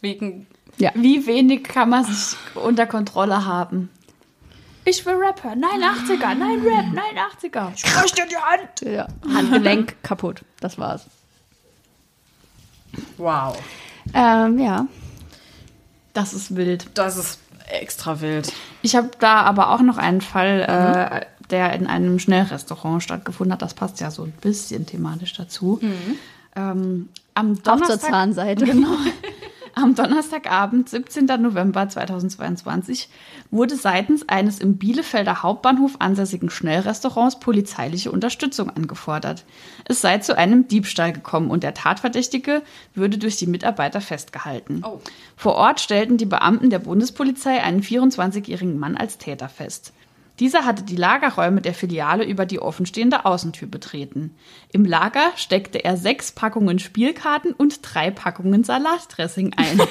Wegen. 0.00 0.46
Ja. 0.78 0.90
Wie 0.94 1.26
wenig 1.26 1.64
kann 1.64 1.88
man 1.88 2.04
sich 2.04 2.36
unter 2.54 2.86
Kontrolle 2.86 3.46
haben? 3.46 3.88
Ich 4.88 5.04
will 5.04 5.14
Rapper. 5.16 5.56
Nein, 5.56 5.82
80er. 5.82 6.34
Nein, 6.34 6.60
Rap. 6.64 6.86
Nein, 6.92 7.18
80er. 7.42 7.72
Ich 7.74 8.12
dir 8.12 8.24
die 8.26 8.36
Hand. 8.36 8.82
Ja. 8.82 9.08
Handgelenk 9.34 9.96
kaputt. 10.04 10.42
Das 10.60 10.78
war's. 10.78 11.06
Wow. 13.16 13.58
Ähm, 14.14 14.60
ja. 14.60 14.86
Das 16.14 16.32
ist 16.32 16.54
wild. 16.54 16.86
Das 16.94 17.16
ist 17.16 17.40
extra 17.68 18.20
wild. 18.20 18.52
Ich 18.82 18.94
habe 18.94 19.10
da 19.18 19.42
aber 19.42 19.70
auch 19.70 19.80
noch 19.80 19.98
einen 19.98 20.20
Fall, 20.20 20.60
äh, 20.60 21.26
der 21.50 21.72
in 21.72 21.88
einem 21.88 22.20
Schnellrestaurant 22.20 23.02
stattgefunden 23.02 23.54
hat. 23.54 23.62
Das 23.62 23.74
passt 23.74 23.98
ja 23.98 24.12
so 24.12 24.22
ein 24.22 24.32
bisschen 24.40 24.86
thematisch 24.86 25.32
dazu. 25.32 25.80
Ähm, 26.54 27.08
am 27.34 27.52
Auch 27.52 27.54
zur 27.54 27.62
Donnerstag, 27.64 28.10
Zahnseite. 28.10 28.64
Genau. 28.64 28.88
Am 29.78 29.94
Donnerstagabend, 29.94 30.88
17. 30.88 31.26
November 31.38 31.86
2022, 31.86 33.10
wurde 33.50 33.76
seitens 33.76 34.26
eines 34.26 34.58
im 34.58 34.78
Bielefelder 34.78 35.42
Hauptbahnhof 35.42 35.96
ansässigen 35.98 36.48
Schnellrestaurants 36.48 37.38
polizeiliche 37.40 38.10
Unterstützung 38.10 38.70
angefordert. 38.70 39.44
Es 39.84 40.00
sei 40.00 40.16
zu 40.16 40.38
einem 40.38 40.66
Diebstahl 40.66 41.12
gekommen 41.12 41.50
und 41.50 41.62
der 41.62 41.74
Tatverdächtige 41.74 42.62
würde 42.94 43.18
durch 43.18 43.36
die 43.36 43.46
Mitarbeiter 43.46 44.00
festgehalten. 44.00 44.80
Oh. 44.82 44.98
Vor 45.36 45.56
Ort 45.56 45.80
stellten 45.80 46.16
die 46.16 46.24
Beamten 46.24 46.70
der 46.70 46.78
Bundespolizei 46.78 47.62
einen 47.62 47.82
24-jährigen 47.82 48.78
Mann 48.78 48.96
als 48.96 49.18
Täter 49.18 49.50
fest. 49.50 49.92
Dieser 50.38 50.64
hatte 50.66 50.82
die 50.82 50.96
Lagerräume 50.96 51.62
der 51.62 51.72
Filiale 51.74 52.24
über 52.24 52.44
die 52.44 52.60
offenstehende 52.60 53.24
Außentür 53.24 53.68
betreten. 53.68 54.34
Im 54.70 54.84
Lager 54.84 55.32
steckte 55.36 55.82
er 55.84 55.96
sechs 55.96 56.30
Packungen 56.32 56.78
Spielkarten 56.78 57.52
und 57.52 57.80
drei 57.82 58.10
Packungen 58.10 58.62
Salatdressing 58.62 59.54
ein. 59.56 59.80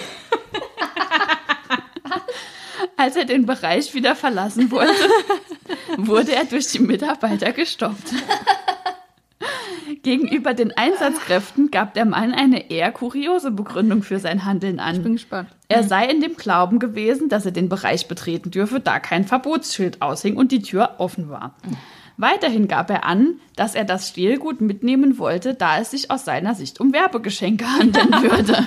Als 2.98 3.16
er 3.16 3.26
den 3.26 3.46
Bereich 3.46 3.94
wieder 3.94 4.16
verlassen 4.16 4.72
wollte, 4.72 4.94
wurde 5.98 6.34
er 6.34 6.46
durch 6.46 6.68
die 6.68 6.80
Mitarbeiter 6.80 7.52
gestoppt. 7.52 8.14
Gegenüber 10.04 10.54
den 10.54 10.72
Einsatzkräften 10.78 11.72
gab 11.72 11.96
der 11.96 12.06
Mann 12.06 12.34
eine 12.34 12.70
eher 12.70 12.92
kuriose 12.92 13.50
Begründung 13.50 14.04
für 14.04 14.20
sein 14.20 14.46
Handeln 14.46 14.80
an. 14.80 15.02
Bin 15.02 15.14
gespannt. 15.14 15.50
Er 15.68 15.84
sei 15.84 16.06
in 16.08 16.22
dem 16.22 16.36
Glauben 16.36 16.80
gewesen, 16.80 17.30
dass 17.30 17.46
er 17.46 17.52
den 17.52 17.70
Bereich 17.70 18.08
betreten 18.08 18.52
dürfe, 18.52 18.80
da 18.80 19.00
kein 19.00 19.26
Verbotsschild 19.26 20.02
aushing 20.02 20.38
und 20.38 20.52
die 20.52 20.62
Tür 20.62 20.96
offen 21.00 21.30
war. 21.30 21.56
Weiterhin 22.18 22.68
gab 22.68 22.90
er 22.90 23.04
an, 23.04 23.40
dass 23.56 23.76
er 23.76 23.84
das 23.84 24.10
Stehlgut 24.10 24.62
mitnehmen 24.62 25.18
wollte, 25.18 25.54
da 25.54 25.80
es 25.80 25.92
sich 25.92 26.12
aus 26.12 26.24
seiner 26.24 26.56
Sicht 26.56 26.80
um 26.80 26.94
Werbegeschenke 26.94 27.66
handeln 27.80 28.12
würde. 28.22 28.66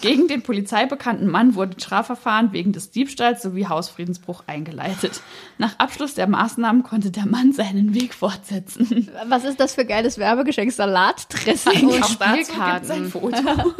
Gegen 0.00 0.28
den 0.28 0.42
polizeibekannten 0.42 1.28
Mann 1.30 1.54
wurde 1.54 1.76
ein 1.76 1.80
Strafverfahren 1.80 2.52
wegen 2.52 2.72
des 2.72 2.90
Diebstahls 2.90 3.40
sowie 3.42 3.66
Hausfriedensbruch 3.66 4.42
eingeleitet. 4.46 5.22
Nach 5.56 5.78
Abschluss 5.78 6.12
der 6.12 6.26
Maßnahmen 6.26 6.82
konnte 6.82 7.10
der 7.10 7.24
Mann 7.26 7.52
seinen 7.52 7.94
Weg 7.94 8.12
fortsetzen. 8.12 9.08
Was 9.28 9.44
ist 9.44 9.60
das 9.60 9.74
für 9.74 9.86
geiles 9.86 10.18
Werbegeschenk? 10.18 10.72
Salatdressing. 10.72 11.86
Und 11.88 12.02
Auch 12.02 12.14
dazu 12.16 12.42
Spielkarten. 12.44 12.74
gibt's 12.74 12.90
ein 12.90 13.06
Foto. 13.08 13.36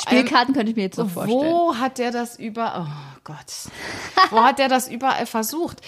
Spielkarten 0.00 0.54
könnte 0.54 0.70
ich 0.70 0.76
mir 0.76 0.84
jetzt 0.84 0.96
so 0.96 1.06
vorstellen. 1.06 1.40
Wo 1.40 1.76
hat 1.76 1.98
der 1.98 2.10
das 2.10 2.38
über? 2.38 2.86
Oh 2.86 3.18
Gott. 3.24 3.36
Wo 4.30 4.42
hat 4.42 4.58
der 4.58 4.68
das 4.68 4.88
überall 4.88 5.26
versucht? 5.26 5.78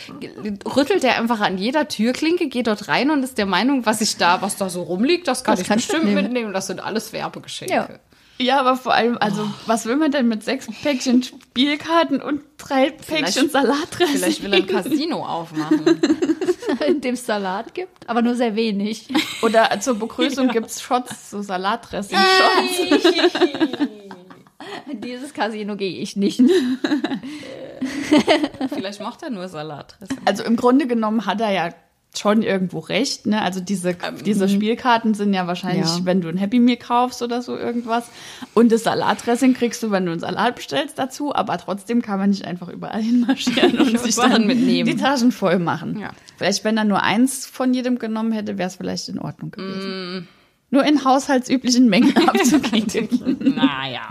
Rüttelt 0.76 1.04
er 1.04 1.18
einfach 1.18 1.40
an 1.40 1.58
jeder 1.58 1.88
Türklinke, 1.88 2.48
geht 2.48 2.66
dort 2.66 2.88
rein 2.88 3.10
und 3.10 3.22
ist 3.22 3.38
der 3.38 3.46
Meinung, 3.46 3.86
was 3.86 4.00
ich 4.00 4.16
da, 4.16 4.42
was 4.42 4.56
da 4.56 4.68
so 4.68 4.82
rumliegt, 4.82 5.28
das 5.28 5.44
kann 5.44 5.56
Das 5.56 5.62
ich 5.62 5.68
bestimmt 5.74 6.04
mitnehmen. 6.04 6.22
mitnehmen. 6.24 6.52
Das 6.52 6.66
sind 6.66 6.82
alles 6.82 7.12
Werbegeschenke. 7.12 7.74
Ja. 7.74 7.88
Ja, 8.36 8.58
aber 8.58 8.76
vor 8.76 8.92
allem, 8.92 9.16
also, 9.20 9.48
was 9.66 9.86
will 9.86 9.94
man 9.94 10.10
denn 10.10 10.26
mit 10.26 10.42
sechs 10.42 10.66
Päckchen 10.82 11.22
Spielkarten 11.22 12.20
und 12.20 12.40
drei 12.58 12.90
Päckchen 12.90 13.48
Salatdressing? 13.48 14.16
Vielleicht 14.16 14.42
will 14.42 14.52
er 14.52 14.58
ein 14.58 14.66
Casino 14.66 15.24
aufmachen. 15.24 15.84
in 16.86 17.00
dem 17.00 17.14
es 17.14 17.26
Salat 17.26 17.74
gibt, 17.74 18.08
aber 18.08 18.22
nur 18.22 18.34
sehr 18.34 18.56
wenig. 18.56 19.06
Oder 19.42 19.78
zur 19.80 19.94
Begrüßung 20.00 20.48
gibt's 20.48 20.82
Shots, 20.82 21.30
so 21.30 21.42
Salatdressing-Shots. 21.42 23.88
In 24.90 25.00
dieses 25.02 25.32
Casino 25.34 25.76
gehe 25.76 25.98
ich 25.98 26.16
nicht. 26.16 26.40
Vielleicht 28.72 29.00
macht 29.00 29.22
er 29.22 29.30
nur 29.30 29.48
Salatdressing. 29.48 30.18
Also 30.24 30.44
im 30.44 30.56
Grunde 30.56 30.86
genommen 30.86 31.26
hat 31.26 31.40
er 31.40 31.50
ja 31.52 31.70
schon 32.16 32.42
irgendwo 32.42 32.78
recht, 32.78 33.26
ne? 33.26 33.42
Also 33.42 33.58
diese, 33.58 33.96
diese 34.24 34.48
Spielkarten 34.48 35.14
sind 35.14 35.34
ja 35.34 35.48
wahrscheinlich, 35.48 35.84
Ja. 35.86 36.04
wenn 36.04 36.20
du 36.20 36.28
ein 36.28 36.36
Happy 36.36 36.60
Meal 36.60 36.76
kaufst 36.76 37.22
oder 37.22 37.42
so 37.42 37.56
irgendwas. 37.56 38.08
Und 38.54 38.70
das 38.70 38.84
Salatdressing 38.84 39.52
kriegst 39.54 39.82
du, 39.82 39.90
wenn 39.90 40.06
du 40.06 40.12
einen 40.12 40.20
Salat 40.20 40.54
bestellst 40.54 40.96
dazu, 40.96 41.34
aber 41.34 41.58
trotzdem 41.58 42.02
kann 42.02 42.20
man 42.20 42.30
nicht 42.30 42.44
einfach 42.44 42.68
überall 42.68 43.02
hinmarschieren 43.02 43.78
und 43.80 43.98
sich 43.98 44.14
dann 44.14 44.46
mitnehmen. 44.46 44.88
die 44.88 44.96
Taschen 44.96 45.32
voll 45.32 45.58
machen. 45.58 45.98
Ja. 45.98 46.10
Vielleicht, 46.36 46.62
wenn 46.62 46.76
er 46.76 46.84
nur 46.84 47.02
eins 47.02 47.46
von 47.46 47.74
jedem 47.74 47.98
genommen 47.98 48.30
hätte, 48.30 48.58
wäre 48.58 48.68
es 48.68 48.76
vielleicht 48.76 49.08
in 49.08 49.18
Ordnung 49.18 49.50
gewesen. 49.50 50.28
Nur 50.74 50.84
in 50.84 51.04
haushaltsüblichen 51.04 51.88
Mengen 51.88 52.14
abzugeben. 52.28 53.54
Naja. 53.54 54.08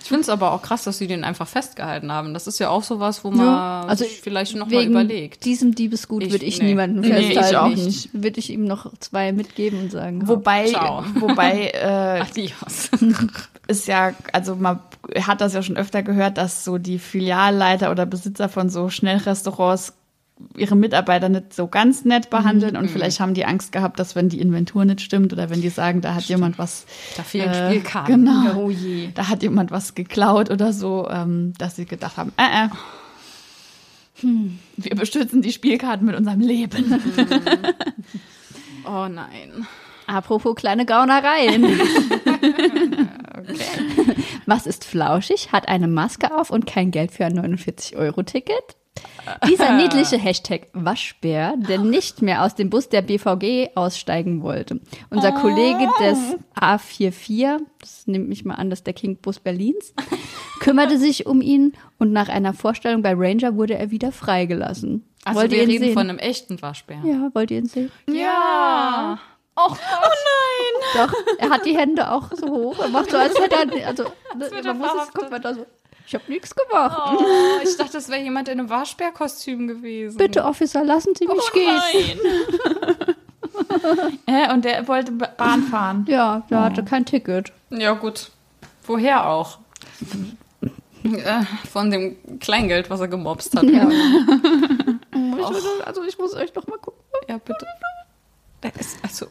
Ich 0.00 0.08
finde 0.08 0.22
es 0.22 0.28
aber 0.30 0.52
auch 0.52 0.62
krass, 0.62 0.84
dass 0.84 0.96
sie 0.96 1.06
den 1.06 1.22
einfach 1.22 1.46
festgehalten 1.46 2.10
haben. 2.10 2.32
Das 2.32 2.46
ist 2.46 2.58
ja 2.58 2.70
auch 2.70 2.82
sowas, 2.82 3.24
wo 3.24 3.30
man 3.30 3.46
also 3.46 4.04
sich 4.04 4.20
vielleicht 4.22 4.56
noch 4.56 4.68
mal 4.70 4.84
überlegt. 4.84 5.44
diesem 5.44 5.74
Diebesgut 5.74 6.22
Ich- 6.24 6.32
würde 6.32 6.46
ich 6.46 6.58
nee. 6.60 6.68
niemanden 6.68 7.00
Nee, 7.00 7.18
ich 7.18 7.34
festhalten. 7.38 7.56
auch 7.56 7.68
nicht. 7.84 8.08
Würde 8.14 8.38
ich 8.40 8.48
ihm 8.50 8.64
noch 8.64 8.90
zwei 9.00 9.32
mitgeben 9.32 9.80
und 9.80 9.92
sagen. 9.92 10.26
Wobei, 10.26 10.66
Ciao. 10.68 11.04
wobei 11.20 11.68
äh, 11.74 12.20
Adios. 12.22 12.90
ist 13.68 13.86
ja, 13.86 14.12
also 14.32 14.56
man 14.56 14.80
hat 15.20 15.40
das 15.42 15.52
ja 15.52 15.62
schon 15.62 15.76
öfter 15.76 16.02
gehört, 16.02 16.38
dass 16.38 16.64
so 16.64 16.78
die 16.78 16.98
Filialleiter 16.98 17.90
oder 17.90 18.06
Besitzer 18.06 18.48
von 18.48 18.70
so 18.70 18.88
Schnellrestaurants 18.88 19.92
ihre 20.56 20.76
Mitarbeiter 20.76 21.28
nicht 21.28 21.54
so 21.54 21.66
ganz 21.68 22.04
nett 22.04 22.30
behandeln 22.30 22.76
und 22.76 22.90
vielleicht 22.90 23.20
haben 23.20 23.34
die 23.34 23.44
Angst 23.44 23.72
gehabt, 23.72 23.98
dass 23.98 24.14
wenn 24.14 24.28
die 24.28 24.40
Inventur 24.40 24.84
nicht 24.84 25.00
stimmt 25.00 25.32
oder 25.32 25.50
wenn 25.50 25.60
die 25.60 25.68
sagen, 25.68 26.00
da 26.00 26.14
hat 26.14 26.24
jemand 26.24 26.58
was 26.58 26.86
Da 27.16 27.22
fehlen 27.22 27.50
äh, 27.50 27.68
Spielkarten. 27.68 28.24
Genau. 28.24 28.56
Oh 28.56 28.70
je. 28.70 29.08
Da 29.14 29.28
hat 29.28 29.42
jemand 29.42 29.70
was 29.70 29.94
geklaut 29.94 30.50
oder 30.50 30.72
so, 30.72 31.08
ähm, 31.10 31.52
dass 31.58 31.76
sie 31.76 31.86
gedacht 31.86 32.16
haben, 32.16 32.32
äh, 32.36 32.66
äh. 32.66 32.68
Wir 34.76 34.94
bestützen 34.94 35.42
die 35.42 35.52
Spielkarten 35.52 36.06
mit 36.06 36.14
unserem 36.14 36.40
Leben. 36.40 37.00
Oh 38.84 39.06
nein. 39.08 39.66
Apropos 40.06 40.56
kleine 40.56 40.84
Gaunereien. 40.86 41.64
Was 44.46 44.66
ist 44.66 44.84
flauschig, 44.84 45.52
hat 45.52 45.68
eine 45.68 45.88
Maske 45.88 46.36
auf 46.36 46.50
und 46.50 46.66
kein 46.66 46.90
Geld 46.90 47.12
für 47.12 47.24
ein 47.24 47.38
49-Euro-Ticket? 47.38 48.76
Dieser 49.48 49.76
niedliche 49.76 50.18
Hashtag 50.18 50.66
Waschbär, 50.72 51.54
der 51.56 51.78
nicht 51.78 52.22
mehr 52.22 52.44
aus 52.44 52.54
dem 52.54 52.70
Bus 52.70 52.88
der 52.88 53.02
BVG 53.02 53.70
aussteigen 53.76 54.42
wollte. 54.42 54.80
Unser 55.10 55.32
Kollege 55.32 55.88
des 56.00 56.18
A44, 56.60 57.58
das 57.80 58.06
nehme 58.06 58.32
ich 58.32 58.44
mal 58.44 58.54
an, 58.56 58.68
das 58.68 58.80
ist 58.80 58.86
der 58.86 58.94
King-Bus 58.94 59.40
Berlins, 59.40 59.94
kümmerte 60.60 60.98
sich 60.98 61.26
um 61.26 61.40
ihn 61.40 61.72
und 61.98 62.12
nach 62.12 62.28
einer 62.28 62.52
Vorstellung 62.52 63.02
bei 63.02 63.14
Ranger 63.14 63.56
wurde 63.56 63.74
er 63.78 63.90
wieder 63.90 64.12
freigelassen. 64.12 65.08
Also 65.24 65.40
wollt 65.40 65.52
wir 65.52 65.58
ihr 65.58 65.64
ihn 65.64 65.70
reden 65.70 65.84
sehen? 65.84 65.94
von 65.94 66.10
einem 66.10 66.18
echten 66.18 66.60
Waschbär. 66.60 66.98
ja, 67.04 67.30
wollt 67.32 67.50
ihr 67.52 67.58
ihn 67.58 67.66
sehen? 67.66 67.92
Ja. 68.08 69.18
Oh, 69.54 69.74
Doch, 70.94 71.12
er 71.38 71.50
hat 71.50 71.64
die 71.66 71.76
Hände 71.76 72.10
auch 72.10 72.30
so 72.34 72.46
hoch. 72.48 72.78
Er 72.80 72.88
macht 72.88 73.10
so, 73.10 73.18
als 73.18 73.38
hätte 73.38 73.78
er. 73.78 73.88
Also, 73.88 74.04
man 74.34 74.38
muss 74.40 74.48
es, 74.48 74.52
verhaftet. 74.92 75.14
guck 75.14 75.30
mal 75.30 75.40
da 75.40 75.54
so. 75.54 75.66
Ich 76.06 76.14
habe 76.14 76.24
nichts 76.28 76.54
gemacht. 76.54 76.98
Oh, 77.18 77.24
ich 77.62 77.76
dachte, 77.76 77.92
das 77.92 78.08
wäre 78.08 78.20
jemand 78.20 78.48
in 78.48 78.58
einem 78.60 78.70
Waschbärkostüm 78.70 79.68
gewesen. 79.68 80.16
Bitte, 80.18 80.44
Officer, 80.44 80.84
lassen 80.84 81.14
Sie 81.16 81.26
mich 81.26 81.52
gehen. 81.52 82.18
äh, 84.26 84.52
und 84.52 84.64
der 84.64 84.86
wollte 84.88 85.12
Ba- 85.12 85.30
Bahn 85.36 85.62
fahren. 85.64 86.04
Ja, 86.08 86.42
der 86.50 86.60
hatte 86.64 86.84
kein 86.84 87.04
Ticket. 87.04 87.52
Ja, 87.70 87.92
gut. 87.92 88.30
Woher 88.86 89.28
auch? 89.28 89.58
Äh, 91.04 91.42
Von 91.70 91.90
dem 91.90 92.38
Kleingeld, 92.40 92.90
was 92.90 93.00
er 93.00 93.08
gemobst 93.08 93.56
hat. 93.56 93.64
Ja. 93.64 93.88
Also 95.84 96.04
ich 96.04 96.18
muss 96.18 96.34
euch 96.34 96.54
noch 96.54 96.66
mal 96.68 96.78
gucken. 96.78 97.00
Ja, 97.28 97.38
bitte. 97.38 97.66
Der 98.62 98.74
ist, 98.78 98.98
also, 99.02 99.26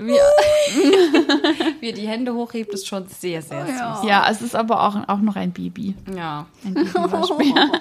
wie, 0.00 0.16
er- 0.16 1.74
wie 1.80 1.86
er 1.88 1.92
die 1.94 2.06
Hände 2.08 2.34
hochhebt, 2.34 2.72
ist 2.74 2.86
schon 2.86 3.06
sehr, 3.08 3.40
sehr 3.42 3.66
süß. 3.66 4.04
Ja, 4.08 4.26
es 4.30 4.40
ist 4.42 4.54
aber 4.56 4.82
auch, 4.82 5.08
auch 5.08 5.18
noch 5.20 5.36
ein 5.36 5.52
Baby. 5.52 5.94
Ja. 6.14 6.46
Ein 6.64 6.74
Babywaschbär. 6.74 7.70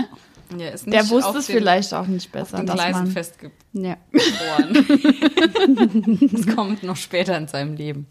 Ja, 0.57 0.69
ist 0.69 0.87
Der 0.87 1.09
wusste 1.09 1.29
auf 1.31 1.35
es 1.35 1.47
den- 1.47 1.57
vielleicht 1.57 1.93
auch 1.93 2.07
nicht 2.07 2.27
auf 2.27 2.31
besser. 2.31 2.55
den 2.59 2.67
dass 2.67 2.75
Gleisen 2.75 3.03
man, 3.03 3.11
festgefroren. 3.11 3.57
Ja. 3.73 3.97
das 6.31 6.55
kommt 6.55 6.83
noch 6.83 6.95
später 6.95 7.37
in 7.37 7.49
seinem 7.49 7.75
Leben. 7.75 8.07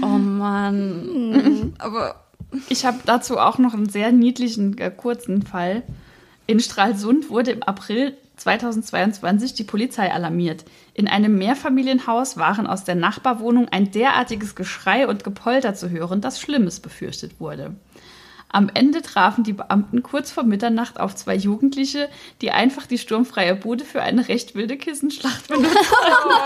Oh 0.00 0.06
Mann. 0.06 1.74
Aber 1.78 2.24
ich 2.70 2.86
habe 2.86 2.96
dazu 3.04 3.36
auch 3.38 3.58
noch 3.58 3.74
einen 3.74 3.90
sehr 3.90 4.10
niedlichen, 4.10 4.78
äh, 4.78 4.90
kurzen 4.90 5.42
Fall. 5.42 5.82
In 6.46 6.60
Stralsund 6.60 7.28
wurde 7.28 7.50
im 7.50 7.62
April 7.62 8.16
2022 8.36 9.54
die 9.54 9.64
Polizei 9.64 10.12
alarmiert. 10.12 10.64
In 10.94 11.08
einem 11.08 11.36
Mehrfamilienhaus 11.36 12.36
waren 12.36 12.66
aus 12.66 12.84
der 12.84 12.94
Nachbarwohnung 12.94 13.68
ein 13.68 13.90
derartiges 13.90 14.54
Geschrei 14.54 15.08
und 15.08 15.24
Gepolter 15.24 15.74
zu 15.74 15.90
hören, 15.90 16.20
dass 16.20 16.40
Schlimmes 16.40 16.80
befürchtet 16.80 17.40
wurde. 17.40 17.74
Am 18.48 18.70
Ende 18.72 19.02
trafen 19.02 19.44
die 19.44 19.52
Beamten 19.52 20.02
kurz 20.02 20.30
vor 20.30 20.44
Mitternacht 20.44 21.00
auf 21.00 21.14
zwei 21.14 21.34
Jugendliche, 21.34 22.08
die 22.40 22.52
einfach 22.52 22.86
die 22.86 22.98
sturmfreie 22.98 23.56
Bude 23.56 23.84
für 23.84 24.02
eine 24.02 24.28
recht 24.28 24.54
wilde 24.54 24.76
Kissenschlacht 24.76 25.48
benutzt 25.48 25.90
haben. 25.90 26.40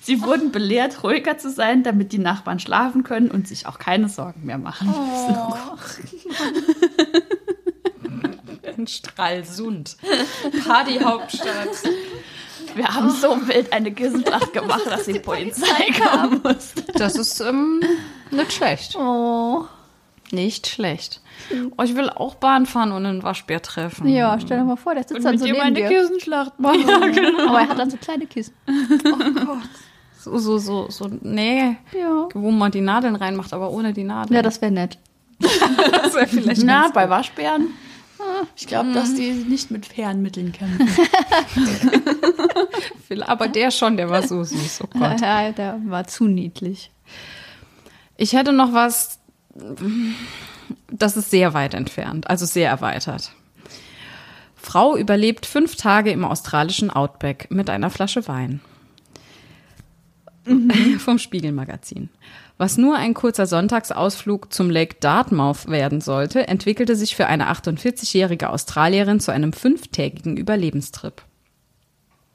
Sie 0.00 0.22
wurden 0.22 0.52
belehrt, 0.52 1.02
ruhiger 1.02 1.36
zu 1.36 1.50
sein, 1.50 1.82
damit 1.82 2.12
die 2.12 2.18
Nachbarn 2.18 2.60
schlafen 2.60 3.02
können 3.02 3.28
und 3.28 3.48
sich 3.48 3.66
auch 3.66 3.80
keine 3.80 4.08
Sorgen 4.08 4.46
mehr 4.46 4.58
machen 4.58 4.86
müssen. 4.86 5.36
in 8.78 8.86
Stralsund. 8.86 9.96
Partyhauptstadt. 10.66 11.68
Wir 12.74 12.88
haben 12.88 13.10
so 13.10 13.48
wild 13.48 13.72
eine 13.72 13.92
Kissenschlacht 13.92 14.52
gemacht, 14.52 14.86
dass 14.86 15.04
die 15.04 15.18
Polizei 15.18 15.92
kommen 15.92 16.40
musste. 16.42 16.82
Das 16.94 17.16
ist 17.16 17.40
ähm, 17.40 17.80
nicht 18.30 18.52
schlecht. 18.52 18.96
Oh. 18.96 19.64
Nicht 20.32 20.66
schlecht. 20.66 21.20
Oh, 21.76 21.82
ich 21.82 21.94
will 21.94 22.10
auch 22.10 22.34
Bahn 22.34 22.66
fahren 22.66 22.92
und 22.92 23.06
einen 23.06 23.22
Waschbär 23.22 23.62
treffen. 23.62 24.08
Ja, 24.08 24.38
stell 24.40 24.58
dir 24.58 24.64
mal 24.64 24.76
vor, 24.76 24.94
der 24.94 25.04
sitzt 25.04 25.16
Und 25.16 25.24
dann 25.24 25.32
mit 25.32 25.40
so 25.40 25.46
dir 25.46 25.52
neben 25.52 25.64
meine 25.64 25.76
dir. 25.76 25.88
Kissenschlacht 25.88 26.58
machen. 26.58 26.84
Aber 27.48 27.60
er 27.60 27.68
hat 27.68 27.78
dann 27.78 27.90
so 27.90 27.96
kleine 27.96 28.26
Kissen. 28.26 28.54
So, 30.18 30.38
so, 30.38 30.58
so, 30.58 30.90
so, 30.90 31.08
nee. 31.22 31.76
Ja. 31.96 32.28
Wo 32.34 32.50
man 32.50 32.72
die 32.72 32.80
Nadeln 32.80 33.14
reinmacht, 33.14 33.52
aber 33.52 33.70
ohne 33.70 33.92
die 33.92 34.02
Nadeln. 34.02 34.34
Ja, 34.34 34.42
das 34.42 34.60
wäre 34.60 34.72
nett. 34.72 34.98
das 35.38 36.14
wäre 36.14 36.26
vielleicht 36.26 36.64
Na, 36.64 36.82
ganz 36.82 36.94
bei 36.94 37.08
Waschbären? 37.08 37.68
Ich 38.56 38.66
glaube, 38.66 38.92
dass 38.92 39.14
die 39.14 39.32
nicht 39.32 39.70
mit 39.70 39.86
fairen 39.86 40.22
Mitteln 40.22 40.52
kämpfen. 40.52 40.88
Aber 43.26 43.48
der 43.48 43.70
schon, 43.70 43.96
der 43.96 44.08
war 44.08 44.26
so 44.26 44.42
süß. 44.42 44.82
Oh 44.84 44.86
Gott. 44.98 45.20
Ja, 45.20 45.52
der 45.52 45.80
war 45.84 46.06
zu 46.06 46.24
niedlich. 46.24 46.90
Ich 48.16 48.32
hätte 48.32 48.52
noch 48.52 48.72
was, 48.72 49.20
das 50.90 51.16
ist 51.16 51.30
sehr 51.30 51.54
weit 51.54 51.74
entfernt, 51.74 52.28
also 52.28 52.46
sehr 52.46 52.70
erweitert. 52.70 53.32
Frau 54.54 54.96
überlebt 54.96 55.46
fünf 55.46 55.76
Tage 55.76 56.10
im 56.10 56.24
australischen 56.24 56.90
Outback 56.90 57.48
mit 57.50 57.70
einer 57.70 57.90
Flasche 57.90 58.26
Wein. 58.26 58.60
Vom 60.98 61.18
Spiegelmagazin. 61.18 62.08
Was 62.58 62.78
nur 62.78 62.96
ein 62.96 63.12
kurzer 63.12 63.46
Sonntagsausflug 63.46 64.52
zum 64.52 64.70
Lake 64.70 64.96
Dartmouth 65.00 65.68
werden 65.68 66.00
sollte, 66.00 66.48
entwickelte 66.48 66.96
sich 66.96 67.14
für 67.14 67.26
eine 67.26 67.50
48-jährige 67.50 68.48
Australierin 68.48 69.20
zu 69.20 69.30
einem 69.30 69.52
fünftägigen 69.52 70.38
Überlebenstrip. 70.38 71.22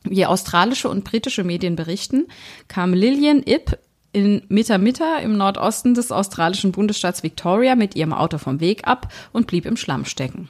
Wie 0.03 0.25
australische 0.25 0.89
und 0.89 1.03
britische 1.03 1.43
Medien 1.43 1.75
berichten, 1.75 2.27
kam 2.67 2.93
Lillian 2.93 3.41
Ip 3.45 3.79
in 4.13 4.43
Mittamitta 4.47 5.17
im 5.17 5.37
Nordosten 5.37 5.93
des 5.93 6.11
australischen 6.11 6.71
Bundesstaats 6.71 7.23
Victoria 7.23 7.75
mit 7.75 7.95
ihrem 7.95 8.13
Auto 8.13 8.37
vom 8.37 8.59
Weg 8.59 8.87
ab 8.87 9.11
und 9.31 9.47
blieb 9.47 9.65
im 9.65 9.77
Schlamm 9.77 10.05
stecken. 10.05 10.49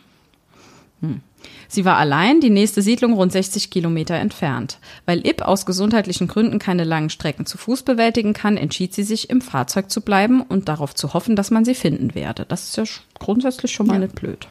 Hm. 1.02 1.22
Sie 1.68 1.86
war 1.86 1.98
allein, 1.98 2.40
die 2.40 2.50
nächste 2.50 2.82
Siedlung 2.82 3.14
rund 3.14 3.32
60 3.32 3.72
Kilometer 3.72 4.16
entfernt. 4.16 4.78
Weil 5.06 5.26
Ip 5.26 5.42
aus 5.42 5.66
gesundheitlichen 5.66 6.28
Gründen 6.28 6.60
keine 6.60 6.84
langen 6.84 7.10
Strecken 7.10 7.46
zu 7.46 7.58
Fuß 7.58 7.84
bewältigen 7.84 8.34
kann, 8.34 8.58
entschied 8.58 8.94
sie 8.94 9.04
sich, 9.04 9.30
im 9.30 9.42
Fahrzeug 9.42 9.90
zu 9.90 10.02
bleiben 10.02 10.42
und 10.42 10.70
darauf 10.70 10.94
zu 10.94 11.14
hoffen, 11.14 11.36
dass 11.36 11.52
man 11.52 11.66
sie 11.66 11.76
finden 11.76 12.14
werde. 12.14 12.46
Das 12.48 12.66
ist 12.66 12.78
ja 12.78 12.84
grundsätzlich 13.20 13.72
schon 13.72 13.88
mal 13.88 14.00
nicht 14.00 14.16
blöd. 14.16 14.48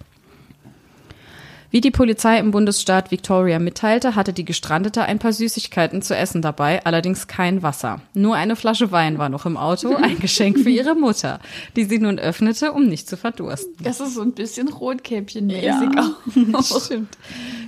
Wie 1.73 1.81
die 1.81 1.93
Polizei 1.93 2.37
im 2.39 2.50
Bundesstaat 2.50 3.12
Victoria 3.12 3.61
mitteilte, 3.61 4.17
hatte 4.17 4.33
die 4.33 4.45
Gestrandete 4.45 5.02
ein 5.02 5.21
paar 5.21 5.33
Süßigkeiten 5.33 6.02
zu 6.02 6.17
essen 6.17 6.43
dabei, 6.43 6.85
allerdings 6.85 7.28
kein 7.28 7.63
Wasser. 7.63 8.00
Nur 8.13 8.35
eine 8.35 8.56
Flasche 8.56 8.91
Wein 8.91 9.19
war 9.19 9.28
noch 9.28 9.47
im 9.47 9.56
Auto, 9.56 9.95
ein 10.02 10.19
Geschenk 10.19 10.59
für 10.59 10.71
ihre 10.71 10.97
Mutter, 10.97 11.39
die 11.76 11.85
sie 11.85 12.00
nun 12.00 12.19
öffnete, 12.19 12.73
um 12.73 12.87
nicht 12.89 13.09
zu 13.09 13.17
verdursten. 13.17 13.73
Das 13.85 14.00
ist 14.00 14.15
so 14.15 14.23
ein 14.23 14.33
bisschen 14.33 14.67
Rotkäppchenmäßig 14.69 15.63
Ja. 15.95 16.17
auch. 16.54 16.83
Stimmt. 16.85 17.17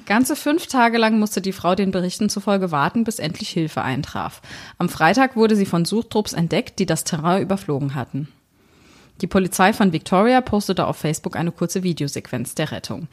Ganze 0.05 0.35
fünf 0.35 0.67
Tage 0.67 0.99
lang 0.99 1.21
musste 1.21 1.41
die 1.41 1.53
Frau 1.53 1.77
den 1.77 1.93
Berichten 1.93 2.29
zufolge 2.29 2.73
warten, 2.73 3.05
bis 3.05 3.21
endlich 3.21 3.51
Hilfe 3.51 3.83
eintraf. 3.83 4.43
Am 4.79 4.89
Freitag 4.89 5.37
wurde 5.37 5.55
sie 5.55 5.67
von 5.67 5.85
Suchtrupps 5.85 6.33
entdeckt, 6.33 6.81
die 6.81 6.87
das 6.87 7.05
Terrain 7.05 7.41
überflogen 7.41 7.95
hatten. 7.95 8.27
Die 9.21 9.29
Polizei 9.29 9.73
von 9.73 9.93
Victoria 9.93 10.41
postete 10.41 10.89
auf 10.89 10.97
Facebook 10.97 11.37
eine 11.37 11.53
kurze 11.53 11.85
Videosequenz 11.85 12.57
der 12.57 12.73
Rettung. 12.73 13.07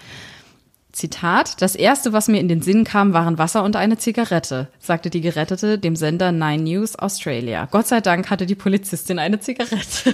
Zitat, 0.99 1.61
das 1.61 1.75
erste, 1.75 2.11
was 2.11 2.27
mir 2.27 2.41
in 2.41 2.49
den 2.49 2.61
Sinn 2.61 2.83
kam, 2.83 3.13
waren 3.13 3.37
Wasser 3.37 3.63
und 3.63 3.77
eine 3.77 3.97
Zigarette, 3.97 4.67
sagte 4.79 5.09
die 5.09 5.21
Gerettete 5.21 5.79
dem 5.79 5.95
Sender 5.95 6.33
Nine 6.33 6.63
News 6.63 6.97
Australia. 6.97 7.69
Gott 7.71 7.87
sei 7.87 8.01
Dank 8.01 8.29
hatte 8.29 8.45
die 8.45 8.55
Polizistin 8.55 9.17
eine 9.17 9.39
Zigarette. 9.39 10.13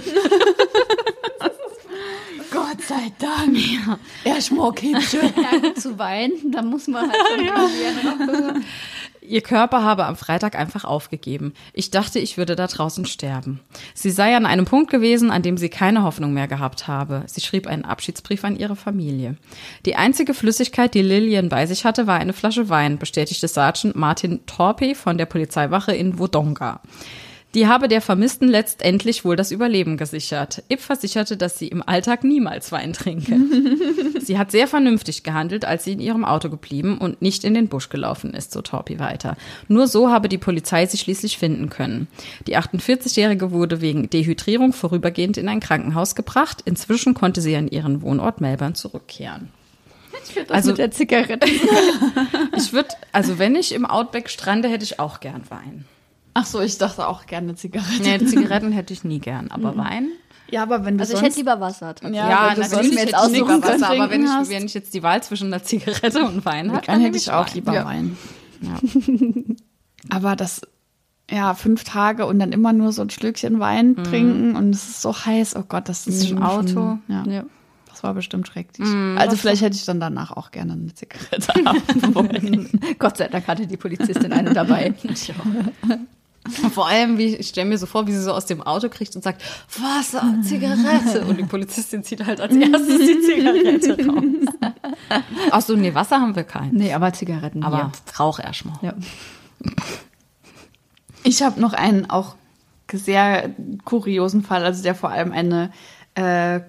Gott 2.52 2.80
sei 2.86 3.10
Dank. 3.18 3.58
Er 4.22 4.40
schmuck 4.40 4.80
hübsche. 4.80 5.18
Ja, 5.22 5.58
gut, 5.58 5.80
zu 5.80 5.98
weinen, 5.98 6.52
da 6.52 6.62
muss 6.62 6.86
man 6.86 7.10
halt 7.10 7.20
schon 7.34 7.44
irgendwie 7.44 8.64
Ihr 9.28 9.40
Körper 9.40 9.82
habe 9.82 10.06
am 10.06 10.16
Freitag 10.16 10.56
einfach 10.56 10.84
aufgegeben. 10.84 11.52
Ich 11.72 11.90
dachte, 11.90 12.18
ich 12.18 12.38
würde 12.38 12.56
da 12.56 12.66
draußen 12.66 13.06
sterben. 13.06 13.60
Sie 13.94 14.10
sei 14.10 14.36
an 14.36 14.46
einem 14.46 14.64
Punkt 14.64 14.90
gewesen, 14.90 15.30
an 15.30 15.42
dem 15.42 15.56
sie 15.56 15.68
keine 15.68 16.02
Hoffnung 16.02 16.32
mehr 16.32 16.48
gehabt 16.48 16.86
habe. 16.88 17.24
Sie 17.26 17.40
schrieb 17.40 17.66
einen 17.66 17.84
Abschiedsbrief 17.84 18.44
an 18.44 18.56
ihre 18.56 18.76
Familie. 18.76 19.36
Die 19.84 19.96
einzige 19.96 20.34
Flüssigkeit, 20.34 20.94
die 20.94 21.02
Lillian 21.02 21.48
bei 21.48 21.66
sich 21.66 21.84
hatte, 21.84 22.06
war 22.06 22.18
eine 22.18 22.32
Flasche 22.32 22.68
Wein, 22.68 22.98
bestätigte 22.98 23.48
Sergeant 23.48 23.96
Martin 23.96 24.46
Torpey 24.46 24.94
von 24.94 25.18
der 25.18 25.26
Polizeiwache 25.26 25.94
in 25.94 26.18
Wodonga. 26.18 26.80
Die 27.56 27.66
habe 27.66 27.88
der 27.88 28.02
Vermissten 28.02 28.48
letztendlich 28.48 29.24
wohl 29.24 29.34
das 29.34 29.50
Überleben 29.50 29.96
gesichert. 29.96 30.62
Ip 30.68 30.78
versicherte, 30.78 31.38
dass 31.38 31.58
sie 31.58 31.68
im 31.68 31.82
Alltag 31.82 32.22
niemals 32.22 32.70
Wein 32.70 32.92
trinke. 32.92 33.40
Sie 34.20 34.38
hat 34.38 34.50
sehr 34.50 34.66
vernünftig 34.68 35.22
gehandelt, 35.22 35.64
als 35.64 35.84
sie 35.84 35.92
in 35.92 36.00
ihrem 36.00 36.24
Auto 36.24 36.50
geblieben 36.50 36.98
und 36.98 37.22
nicht 37.22 37.44
in 37.44 37.54
den 37.54 37.68
Busch 37.68 37.88
gelaufen 37.88 38.34
ist, 38.34 38.52
so 38.52 38.60
Torpi 38.60 38.98
weiter. 38.98 39.36
Nur 39.68 39.86
so 39.86 40.10
habe 40.10 40.28
die 40.28 40.36
Polizei 40.36 40.84
sie 40.84 40.98
schließlich 40.98 41.38
finden 41.38 41.70
können. 41.70 42.08
Die 42.46 42.58
48-Jährige 42.58 43.52
wurde 43.52 43.80
wegen 43.80 44.10
Dehydrierung 44.10 44.72
vorübergehend 44.74 45.36
in 45.38 45.48
ein 45.48 45.60
Krankenhaus 45.60 46.14
gebracht. 46.16 46.60
Inzwischen 46.64 47.14
konnte 47.14 47.40
sie 47.40 47.56
an 47.56 47.68
ihren 47.68 48.02
Wohnort 48.02 48.40
Melbourne 48.42 48.74
zurückkehren. 48.74 49.48
Also 50.36 50.52
Also- 50.52 50.70
mit 50.72 50.78
der 50.78 50.90
Zigarette. 50.90 51.46
Ich 52.56 52.72
würde, 52.72 52.88
also 53.12 53.38
wenn 53.38 53.54
ich 53.54 53.72
im 53.72 53.86
Outback 53.86 54.28
strande, 54.28 54.68
hätte 54.68 54.84
ich 54.84 54.98
auch 54.98 55.20
gern 55.20 55.42
Wein. 55.48 55.84
Ach 56.38 56.44
so, 56.46 56.60
ich 56.60 56.76
dachte 56.76 57.08
auch 57.08 57.24
gerne 57.26 57.54
Zigarette. 57.54 58.02
Nee, 58.02 58.18
Zigaretten 58.26 58.70
hätte 58.72 58.92
ich 58.92 59.04
nie 59.04 59.20
gern, 59.20 59.50
aber 59.50 59.76
Wein? 59.76 60.08
Ja, 60.50 60.62
aber 60.62 60.84
wenn 60.84 60.98
du 60.98 61.02
Also 61.02 61.14
ich 61.14 61.18
sonst 61.20 61.30
hätte 61.30 61.38
lieber 61.40 61.60
Wasser. 61.60 61.94
Ja, 62.12 62.52
wenn 62.54 62.62
du 62.62 62.68
sonst 62.68 62.94
mir 62.94 63.00
jetzt 63.00 63.14
hätte 63.16 63.26
ich 63.30 63.32
lieber 63.38 63.62
Wasser, 63.62 63.88
aber 63.90 64.10
wenn 64.10 64.24
ich, 64.24 64.48
wenn 64.50 64.66
ich 64.66 64.74
jetzt 64.74 64.92
die 64.94 65.02
Wahl 65.02 65.22
zwischen 65.22 65.46
einer 65.52 65.62
Zigarette 65.62 66.24
und 66.24 66.44
Wein 66.44 66.72
habe, 66.72 66.84
Dann 66.86 67.00
hätte 67.00 67.16
ich 67.16 67.30
auch 67.30 67.52
lieber 67.54 67.72
Ja. 67.72 67.84
Wein. 67.86 68.16
Ja. 68.60 68.76
Aber 70.10 70.36
das, 70.36 70.60
ja, 71.30 71.54
fünf 71.54 71.82
Tage 71.84 72.26
und 72.26 72.38
dann 72.38 72.52
immer 72.52 72.72
nur 72.72 72.92
so 72.92 73.02
ein 73.02 73.10
Schlückchen 73.10 73.58
Wein 73.58 73.96
trinken 73.96 74.54
und 74.56 74.70
es 74.74 74.88
ist 74.88 75.02
so 75.02 75.12
heiß. 75.14 75.56
Oh 75.56 75.64
Gott, 75.68 75.88
das 75.88 76.06
ist 76.06 76.28
schon 76.28 76.42
Auto. 76.42 76.98
Ja, 77.08 77.24
Ja. 77.26 77.44
das 77.90 78.02
war 78.04 78.14
bestimmt 78.14 78.46
schrecklich. 78.46 78.86
also 79.16 79.36
vielleicht 79.36 79.62
hätte 79.62 79.74
ich 79.76 79.84
dann 79.84 79.98
danach 80.00 80.30
auch 80.30 80.52
gerne 80.52 80.74
eine 80.74 80.94
Zigarette 80.94 81.52
haben 81.64 82.14
wollen. 82.14 82.68
Gott 83.00 83.16
sei 83.16 83.26
Dank 83.28 83.48
hatte 83.48 83.66
die 83.66 83.76
Polizistin 83.76 84.32
eine 84.32 84.52
dabei. 84.54 84.94
Vor 86.72 86.88
allem, 86.88 87.18
wie, 87.18 87.36
ich 87.36 87.48
stelle 87.48 87.68
mir 87.68 87.78
so 87.78 87.86
vor, 87.86 88.06
wie 88.06 88.12
sie 88.12 88.22
so 88.22 88.32
aus 88.32 88.46
dem 88.46 88.62
Auto 88.62 88.88
kriegt 88.88 89.14
und 89.16 89.22
sagt, 89.22 89.42
Wasser, 89.78 90.34
Zigarette. 90.42 91.24
Und 91.26 91.38
die 91.38 91.44
Polizistin 91.44 92.04
zieht 92.04 92.24
halt 92.24 92.40
als 92.40 92.54
erstes 92.54 92.98
die 92.98 93.20
Zigarette 93.20 94.06
raus. 94.06 94.74
Ach 95.50 95.62
so, 95.62 95.76
nee, 95.76 95.94
Wasser 95.94 96.20
haben 96.20 96.36
wir 96.36 96.44
keinen. 96.44 96.74
Nee, 96.74 96.92
aber 96.92 97.12
Zigaretten. 97.12 97.62
Aber 97.62 97.76
hier. 97.76 97.92
Rauch 98.18 98.38
erstmal. 98.38 98.76
Ja. 98.82 98.94
Ich 101.22 101.42
habe 101.42 101.60
noch 101.60 101.72
einen 101.72 102.08
auch 102.08 102.36
sehr 102.92 103.50
kuriosen 103.84 104.42
Fall, 104.42 104.64
also 104.64 104.82
der 104.82 104.94
vor 104.94 105.10
allem 105.10 105.32
eine 105.32 105.72
äh, 106.14 106.60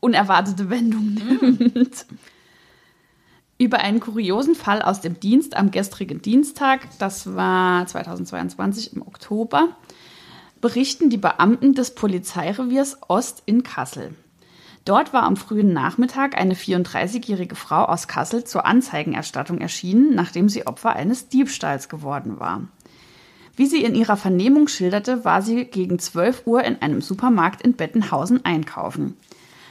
unerwartete 0.00 0.70
Wendung 0.70 1.14
nimmt. 1.14 2.06
Über 3.58 3.78
einen 3.78 4.00
kuriosen 4.00 4.54
Fall 4.54 4.82
aus 4.82 5.00
dem 5.00 5.18
Dienst 5.18 5.56
am 5.56 5.70
gestrigen 5.70 6.20
Dienstag, 6.20 6.88
das 6.98 7.34
war 7.34 7.86
2022 7.86 8.94
im 8.94 9.02
Oktober, 9.02 9.68
berichten 10.60 11.08
die 11.08 11.16
Beamten 11.16 11.72
des 11.72 11.94
Polizeireviers 11.94 12.98
Ost 13.08 13.42
in 13.46 13.62
Kassel. 13.62 14.14
Dort 14.84 15.14
war 15.14 15.22
am 15.22 15.36
frühen 15.36 15.72
Nachmittag 15.72 16.36
eine 16.36 16.54
34-jährige 16.54 17.56
Frau 17.56 17.86
aus 17.86 18.08
Kassel 18.08 18.44
zur 18.44 18.66
Anzeigenerstattung 18.66 19.58
erschienen, 19.58 20.14
nachdem 20.14 20.50
sie 20.50 20.66
Opfer 20.66 20.94
eines 20.94 21.28
Diebstahls 21.28 21.88
geworden 21.88 22.38
war. 22.38 22.68
Wie 23.56 23.66
sie 23.66 23.82
in 23.82 23.94
ihrer 23.94 24.18
Vernehmung 24.18 24.68
schilderte, 24.68 25.24
war 25.24 25.40
sie 25.40 25.64
gegen 25.64 25.98
12 25.98 26.42
Uhr 26.46 26.62
in 26.62 26.82
einem 26.82 27.00
Supermarkt 27.00 27.62
in 27.62 27.72
Bettenhausen 27.72 28.44
einkaufen. 28.44 29.16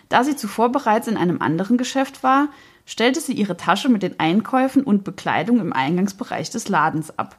Da 0.09 0.23
sie 0.23 0.35
zuvor 0.35 0.71
bereits 0.71 1.07
in 1.07 1.17
einem 1.17 1.41
anderen 1.41 1.77
Geschäft 1.77 2.23
war, 2.23 2.49
stellte 2.85 3.19
sie 3.19 3.33
ihre 3.33 3.57
Tasche 3.57 3.89
mit 3.89 4.03
den 4.03 4.19
Einkäufen 4.19 4.83
und 4.83 5.03
Bekleidung 5.03 5.59
im 5.59 5.73
Eingangsbereich 5.73 6.49
des 6.49 6.69
Ladens 6.69 7.17
ab. 7.17 7.35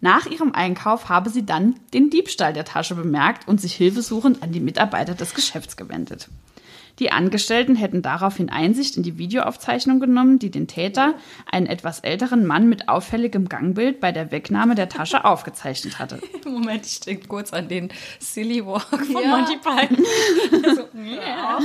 Nach 0.00 0.26
ihrem 0.26 0.52
Einkauf 0.52 1.08
habe 1.08 1.30
sie 1.30 1.46
dann 1.46 1.76
den 1.94 2.10
Diebstahl 2.10 2.52
der 2.52 2.64
Tasche 2.64 2.94
bemerkt 2.94 3.46
und 3.46 3.60
sich 3.60 3.74
hilfesuchend 3.74 4.42
an 4.42 4.50
die 4.50 4.60
Mitarbeiter 4.60 5.14
des 5.14 5.34
Geschäfts 5.34 5.76
gewendet. 5.76 6.28
Die 6.98 7.10
Angestellten 7.10 7.74
hätten 7.74 8.02
daraufhin 8.02 8.50
Einsicht 8.50 8.96
in 8.96 9.02
die 9.02 9.18
Videoaufzeichnung 9.18 10.00
genommen, 10.00 10.38
die 10.38 10.50
den 10.50 10.68
Täter, 10.68 11.14
einen 11.50 11.66
etwas 11.66 12.00
älteren 12.00 12.46
Mann 12.46 12.68
mit 12.68 12.88
auffälligem 12.88 13.48
Gangbild, 13.48 14.00
bei 14.00 14.12
der 14.12 14.30
Wegnahme 14.30 14.74
der 14.74 14.88
Tasche 14.88 15.24
aufgezeichnet 15.24 15.98
hatte. 15.98 16.20
Moment, 16.44 16.86
ich 16.86 17.00
denke 17.00 17.28
kurz 17.28 17.52
an 17.52 17.68
den 17.68 17.88
Silly 18.18 18.64
Walk 18.64 18.88
von 18.88 19.28
Monty 19.28 19.56
Python. 19.56 20.04
so, 20.76 20.88
ja. 21.00 21.58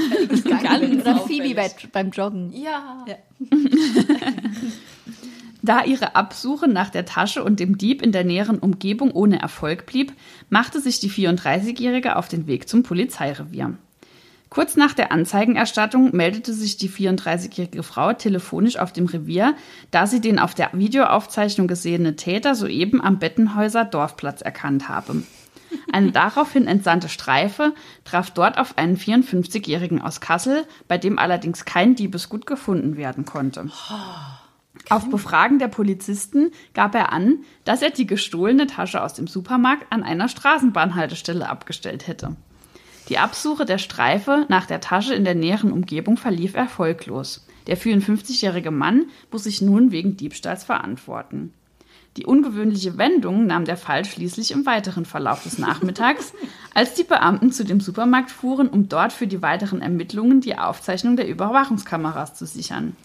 Oder 1.01 1.15
Phoebe 1.19 1.55
bei, 1.55 1.71
beim 1.91 2.11
Joggen. 2.11 2.53
ja. 2.53 3.05
Da 5.61 5.83
ihre 5.83 6.15
Absuche 6.15 6.69
nach 6.69 6.89
der 6.89 7.05
Tasche 7.05 7.43
und 7.43 7.59
dem 7.59 7.77
Dieb 7.77 8.01
in 8.01 8.13
der 8.13 8.23
näheren 8.23 8.57
Umgebung 8.57 9.11
ohne 9.11 9.41
Erfolg 9.41 9.85
blieb, 9.85 10.13
machte 10.49 10.79
sich 10.79 11.01
die 11.01 11.11
34-Jährige 11.11 12.15
auf 12.15 12.29
den 12.29 12.47
Weg 12.47 12.69
zum 12.69 12.83
Polizeirevier. 12.83 13.77
Kurz 14.49 14.77
nach 14.77 14.93
der 14.93 15.11
Anzeigenerstattung 15.11 16.15
meldete 16.15 16.53
sich 16.53 16.77
die 16.77 16.89
34-jährige 16.89 17.83
Frau 17.83 18.13
telefonisch 18.13 18.77
auf 18.77 18.93
dem 18.93 19.05
Revier, 19.05 19.55
da 19.91 20.07
sie 20.07 20.21
den 20.21 20.39
auf 20.39 20.53
der 20.55 20.69
Videoaufzeichnung 20.73 21.67
gesehene 21.67 22.15
Täter 22.15 22.55
soeben 22.55 23.01
am 23.01 23.19
Bettenhäuser 23.19 23.83
Dorfplatz 23.83 24.41
erkannt 24.41 24.87
habe. 24.87 25.23
Eine 25.91 26.11
daraufhin 26.11 26.65
entsandte 26.65 27.09
Streife 27.09 27.73
traf 28.05 28.31
dort 28.31 28.57
auf 28.57 28.77
einen 28.77 28.97
54-jährigen 28.97 30.01
aus 30.01 30.21
Kassel, 30.21 30.65
bei 30.87 30.97
dem 30.97 31.19
allerdings 31.19 31.65
kein 31.65 31.95
Diebesgut 31.95 32.45
gefunden 32.45 32.95
werden 32.95 33.25
konnte. 33.25 33.69
Auf 34.89 35.09
Befragen 35.09 35.59
der 35.59 35.67
Polizisten 35.67 36.51
gab 36.73 36.95
er 36.95 37.11
an, 37.11 37.39
dass 37.65 37.81
er 37.81 37.89
die 37.89 38.07
gestohlene 38.07 38.67
Tasche 38.67 39.03
aus 39.03 39.13
dem 39.13 39.27
Supermarkt 39.27 39.91
an 39.91 40.03
einer 40.03 40.29
Straßenbahnhaltestelle 40.29 41.49
abgestellt 41.49 42.07
hätte. 42.07 42.37
Die 43.09 43.19
Absuche 43.19 43.65
der 43.65 43.77
Streife 43.77 44.45
nach 44.49 44.65
der 44.65 44.81
Tasche 44.81 45.13
in 45.13 45.23
der 45.23 45.35
näheren 45.35 45.71
Umgebung 45.71 46.17
verlief 46.17 46.55
erfolglos. 46.55 47.45
Der 47.67 47.77
54-jährige 47.77 48.71
Mann 48.71 49.05
muss 49.31 49.43
sich 49.43 49.61
nun 49.61 49.91
wegen 49.91 50.17
Diebstahls 50.17 50.65
verantworten. 50.65 51.53
Die 52.17 52.25
ungewöhnliche 52.25 52.97
Wendung 52.97 53.45
nahm 53.45 53.63
der 53.63 53.77
Fall 53.77 54.03
schließlich 54.03 54.51
im 54.51 54.65
weiteren 54.65 55.05
Verlauf 55.05 55.43
des 55.43 55.57
Nachmittags, 55.57 56.33
als 56.73 56.95
die 56.95 57.03
Beamten 57.03 57.51
zu 57.51 57.63
dem 57.63 57.79
Supermarkt 57.79 58.31
fuhren, 58.31 58.67
um 58.67 58.89
dort 58.89 59.13
für 59.13 59.27
die 59.27 59.41
weiteren 59.41 59.81
Ermittlungen 59.81 60.41
die 60.41 60.57
Aufzeichnung 60.57 61.15
der 61.15 61.27
Überwachungskameras 61.27 62.33
zu 62.33 62.45
sichern. 62.45 62.95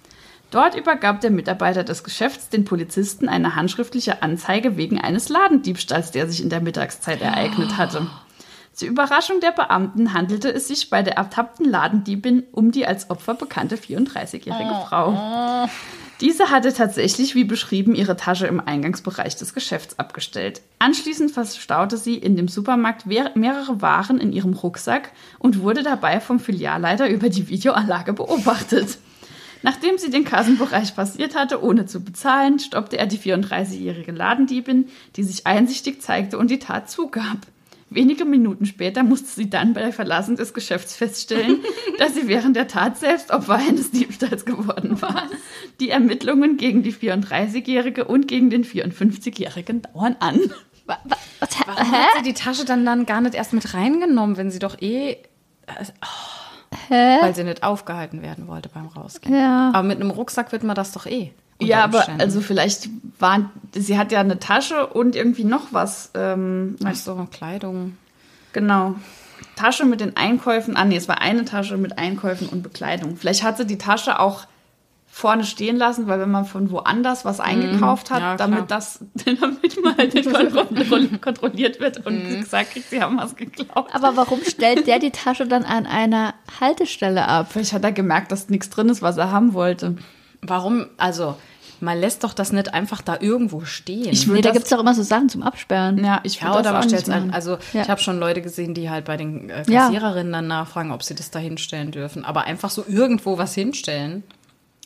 Dort 0.50 0.74
übergab 0.74 1.20
der 1.20 1.30
Mitarbeiter 1.30 1.84
des 1.84 2.04
Geschäfts 2.04 2.48
den 2.48 2.64
Polizisten 2.64 3.28
eine 3.28 3.54
handschriftliche 3.54 4.22
Anzeige 4.22 4.76
wegen 4.76 5.00
eines 5.00 5.28
Ladendiebstahls, 5.28 6.10
der 6.10 6.28
sich 6.28 6.42
in 6.42 6.50
der 6.50 6.60
Mittagszeit 6.60 7.20
ereignet 7.22 7.76
hatte. 7.76 8.10
Zur 8.72 8.88
Überraschung 8.88 9.40
der 9.40 9.52
Beamten 9.52 10.14
handelte 10.14 10.52
es 10.52 10.68
sich 10.68 10.88
bei 10.88 11.02
der 11.02 11.16
ertappten 11.16 11.68
Ladendiebin 11.68 12.44
um 12.52 12.72
die 12.72 12.86
als 12.86 13.10
Opfer 13.10 13.34
bekannte 13.34 13.76
34-jährige 13.76 14.86
Frau. 14.88 15.68
Diese 16.22 16.50
hatte 16.50 16.72
tatsächlich, 16.72 17.34
wie 17.34 17.44
beschrieben, 17.44 17.94
ihre 17.94 18.16
Tasche 18.16 18.46
im 18.46 18.60
Eingangsbereich 18.60 19.36
des 19.36 19.54
Geschäfts 19.54 19.98
abgestellt. 19.98 20.62
Anschließend 20.78 21.32
verstaute 21.32 21.96
sie 21.96 22.14
in 22.14 22.36
dem 22.36 22.48
Supermarkt 22.48 23.06
mehrere 23.06 23.82
Waren 23.82 24.18
in 24.18 24.32
ihrem 24.32 24.54
Rucksack 24.54 25.10
und 25.38 25.60
wurde 25.60 25.82
dabei 25.82 26.20
vom 26.20 26.38
Filialleiter 26.40 27.08
über 27.08 27.28
die 27.28 27.48
Videoanlage 27.48 28.12
beobachtet. 28.12 28.98
Nachdem 29.62 29.98
sie 29.98 30.10
den 30.10 30.24
Kassenbereich 30.24 30.96
passiert 30.96 31.36
hatte, 31.36 31.62
ohne 31.62 31.86
zu 31.86 32.02
bezahlen, 32.02 32.58
stoppte 32.58 32.98
er 32.98 33.06
die 33.06 33.18
34-jährige 33.18 34.12
Ladendiebin, 34.12 34.88
die 35.16 35.24
sich 35.24 35.46
einsichtig 35.46 36.02
zeigte 36.02 36.38
und 36.38 36.50
die 36.50 36.58
Tat 36.58 36.90
zugab. 36.90 37.38
Wenige 37.94 38.24
Minuten 38.24 38.66
später 38.66 39.02
musste 39.02 39.28
sie 39.28 39.50
dann 39.50 39.74
bei 39.74 39.92
Verlassen 39.92 40.36
des 40.36 40.54
Geschäfts 40.54 40.94
feststellen, 40.96 41.60
dass 41.98 42.14
sie 42.14 42.28
während 42.28 42.56
der 42.56 42.68
Tat 42.68 42.98
selbst 42.98 43.30
Opfer 43.30 43.54
eines 43.54 43.90
Diebstahls 43.90 44.44
geworden 44.44 45.00
war. 45.02 45.28
Die 45.80 45.90
Ermittlungen 45.90 46.56
gegen 46.56 46.82
die 46.82 46.92
34-Jährige 46.92 48.04
und 48.04 48.28
gegen 48.28 48.50
den 48.50 48.64
54-Jährigen 48.64 49.82
dauern 49.82 50.16
an. 50.20 50.40
Warum 50.86 51.92
hä? 51.92 51.96
hat 51.96 52.08
sie 52.18 52.22
die 52.22 52.34
Tasche 52.34 52.64
dann, 52.64 52.84
dann 52.84 53.06
gar 53.06 53.20
nicht 53.20 53.34
erst 53.34 53.52
mit 53.52 53.74
reingenommen, 53.74 54.36
wenn 54.36 54.50
sie 54.50 54.58
doch 54.58 54.80
eh. 54.80 55.18
Hä? 56.88 57.18
Weil 57.20 57.34
sie 57.34 57.44
nicht 57.44 57.62
aufgehalten 57.62 58.22
werden 58.22 58.48
wollte 58.48 58.68
beim 58.68 58.86
Rausgehen. 58.86 59.34
Ja. 59.34 59.70
Aber 59.74 59.86
mit 59.86 60.00
einem 60.00 60.10
Rucksack 60.10 60.52
wird 60.52 60.64
man 60.64 60.74
das 60.74 60.92
doch 60.92 61.06
eh. 61.06 61.32
Ja, 61.66 61.84
aber 61.84 61.98
Umständen. 61.98 62.20
also 62.20 62.40
vielleicht 62.40 62.88
waren, 63.18 63.50
sie 63.74 63.98
hat 63.98 64.12
ja 64.12 64.20
eine 64.20 64.38
Tasche 64.38 64.86
und 64.86 65.14
irgendwie 65.16 65.44
noch 65.44 65.68
was. 65.72 66.10
Ähm, 66.14 66.76
Ach 66.84 66.94
so, 66.94 67.26
Kleidung. 67.32 67.96
genau. 68.52 68.94
Tasche 69.56 69.84
mit 69.84 70.00
den 70.00 70.16
Einkäufen. 70.16 70.76
Ah, 70.76 70.84
nee, 70.84 70.96
es 70.96 71.08
war 71.08 71.20
eine 71.20 71.44
Tasche 71.44 71.76
mit 71.76 71.98
Einkäufen 71.98 72.48
und 72.48 72.62
Bekleidung. 72.62 73.16
Vielleicht 73.16 73.42
hat 73.42 73.58
sie 73.58 73.66
die 73.66 73.78
Tasche 73.78 74.18
auch 74.18 74.44
vorne 75.14 75.44
stehen 75.44 75.76
lassen, 75.76 76.06
weil 76.08 76.18
wenn 76.20 76.30
man 76.30 76.46
von 76.46 76.70
woanders 76.70 77.26
was 77.26 77.38
eingekauft 77.38 78.10
hat, 78.10 78.20
Mhm. 78.20 78.24
Ja, 78.24 78.36
damit 78.36 78.70
das, 78.70 79.00
damit 79.26 79.84
man 79.84 79.94
halt 79.98 80.14
nicht 80.14 80.26
kontrolliert 81.22 81.80
wird 81.80 82.06
und 82.06 82.22
Mhm. 82.30 82.40
gesagt 82.40 82.70
kriegt, 82.72 82.88
sie 82.88 83.02
haben 83.02 83.18
was 83.18 83.36
geklaut. 83.36 83.88
Aber 83.92 84.16
warum 84.16 84.42
stellt 84.42 84.86
der 84.86 84.98
die 84.98 85.10
Tasche 85.10 85.46
dann 85.46 85.64
an 85.64 85.84
einer 85.86 86.32
Haltestelle 86.60 87.28
ab? 87.28 87.48
Vielleicht 87.52 87.74
hat 87.74 87.84
er 87.84 87.92
gemerkt, 87.92 88.32
dass 88.32 88.48
nichts 88.48 88.70
drin 88.70 88.88
ist, 88.88 89.02
was 89.02 89.18
er 89.18 89.30
haben 89.30 89.52
wollte. 89.52 89.96
Warum? 90.40 90.86
Also, 90.96 91.36
man 91.82 91.98
lässt 92.00 92.24
doch 92.24 92.32
das 92.32 92.52
nicht 92.52 92.72
einfach 92.72 93.02
da 93.02 93.18
irgendwo 93.20 93.62
stehen. 93.64 94.08
Ich 94.12 94.26
Nee, 94.26 94.40
da 94.40 94.48
das- 94.48 94.52
gibt's 94.54 94.70
doch 94.70 94.78
immer 94.80 94.94
so 94.94 95.02
Sachen 95.02 95.28
zum 95.28 95.42
Absperren. 95.42 96.02
Ja, 96.02 96.20
ich 96.22 96.36
ja, 96.36 96.42
würde 96.48 96.52
oder 96.54 96.62
das 96.62 96.72
man 96.72 96.80
auch 96.82 96.84
stellt 96.88 97.06
nicht 97.08 97.14
an. 97.16 97.20
machen. 97.26 97.34
Also, 97.34 97.58
Ja. 97.72 97.82
ich 97.82 97.90
habe 97.90 98.00
schon 98.00 98.18
Leute 98.18 98.40
gesehen, 98.42 98.72
die 98.74 98.88
halt 98.88 99.04
bei 99.04 99.16
den 99.16 99.50
äh, 99.50 99.64
Ja. 99.68 99.82
Kassiererinnen 99.86 100.32
dann 100.32 100.46
nachfragen, 100.48 100.92
ob 100.92 101.02
sie 101.02 101.14
das 101.14 101.30
da 101.30 101.38
hinstellen 101.38 101.90
dürfen. 101.90 102.24
Aber 102.24 102.44
einfach 102.44 102.70
so 102.70 102.84
irgendwo 102.88 103.36
was 103.38 103.54
hinstellen. 103.54 104.22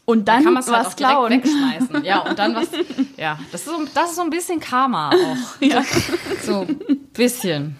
Und 0.04 0.28
dann 0.28 0.44
kann 0.44 0.54
man 0.54 0.62
es 0.62 0.70
halt 0.70 0.86
was 0.86 0.92
auch 0.92 0.94
direkt 0.94 1.12
klauen. 1.14 1.30
wegschmeißen. 1.32 2.04
Ja, 2.04 2.20
und 2.20 2.38
dann 2.38 2.54
was. 2.54 2.68
Ja, 3.16 3.38
das 3.50 3.62
ist 3.62 3.66
so, 3.66 3.72
das 3.94 4.10
ist 4.10 4.16
so 4.16 4.22
ein 4.22 4.30
bisschen 4.30 4.60
Karma 4.60 5.10
auch. 5.10 5.60
Ja. 5.60 5.82
So 6.44 6.60
ein 6.60 6.76
bisschen. 7.12 7.76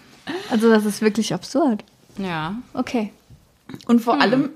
Also 0.51 0.69
das 0.69 0.83
ist 0.85 1.01
wirklich 1.01 1.33
absurd. 1.33 1.83
Ja. 2.17 2.55
Okay. 2.73 3.13
Und 3.87 3.97
Hm. 3.97 3.99
vor 4.03 4.19
allem 4.19 4.49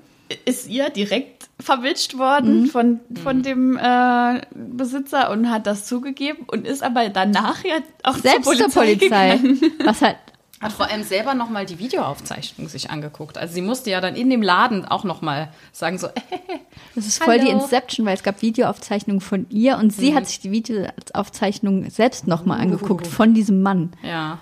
ist 0.46 0.68
ihr 0.70 0.90
direkt 0.90 1.48
verwitscht 1.62 2.18
worden 2.18 2.62
Mhm. 2.64 2.66
von, 2.68 3.00
von 3.24 3.42
dem 3.44 3.78
äh, 3.78 4.42
Besitzer 4.54 5.30
und 5.32 5.50
hat 5.50 5.68
das 5.68 5.86
zugegeben 5.86 6.44
und 6.48 6.66
ist 6.68 6.84
aber 6.84 7.10
danach 7.10 7.64
ja 7.64 7.76
auch 8.04 8.16
Selbst 8.18 8.46
zur 8.46 8.70
zur 8.70 8.82
Polizei, 8.82 9.38
Polizei. 9.38 9.38
gegangen. 9.38 9.72
Was 9.86 10.02
halt. 10.02 10.18
Hat 10.60 10.74
vor 10.74 10.88
allem 10.92 11.02
selber 11.02 11.34
nochmal 11.34 11.66
die 11.66 11.80
Videoaufzeichnung 11.80 12.68
sich 12.68 12.92
angeguckt. 12.92 13.36
Also 13.40 13.56
sie 13.56 13.64
musste 13.64 13.90
ja 13.90 14.00
dann 14.00 14.16
in 14.16 14.30
dem 14.30 14.44
Laden 14.44 14.86
auch 14.86 15.04
nochmal 15.04 15.50
sagen 15.72 15.98
so, 15.98 16.08
Das 16.96 17.08
ist 17.08 17.24
voll 17.24 17.40
die 17.40 17.48
Hallo. 17.48 17.64
Inception, 17.64 18.06
weil 18.06 18.14
es 18.14 18.22
gab 18.22 18.44
Videoaufzeichnungen 18.44 19.22
von 19.22 19.48
ihr 19.50 19.78
und 19.78 19.92
sie 19.92 20.14
hat 20.14 20.28
sich 20.28 20.40
die 20.40 20.52
Videoaufzeichnung 20.52 21.90
selbst 21.90 22.28
nochmal 22.28 22.60
angeguckt 22.62 23.08
von 23.08 23.34
diesem 23.34 23.64
Mann. 23.64 23.92
ja, 24.04 24.38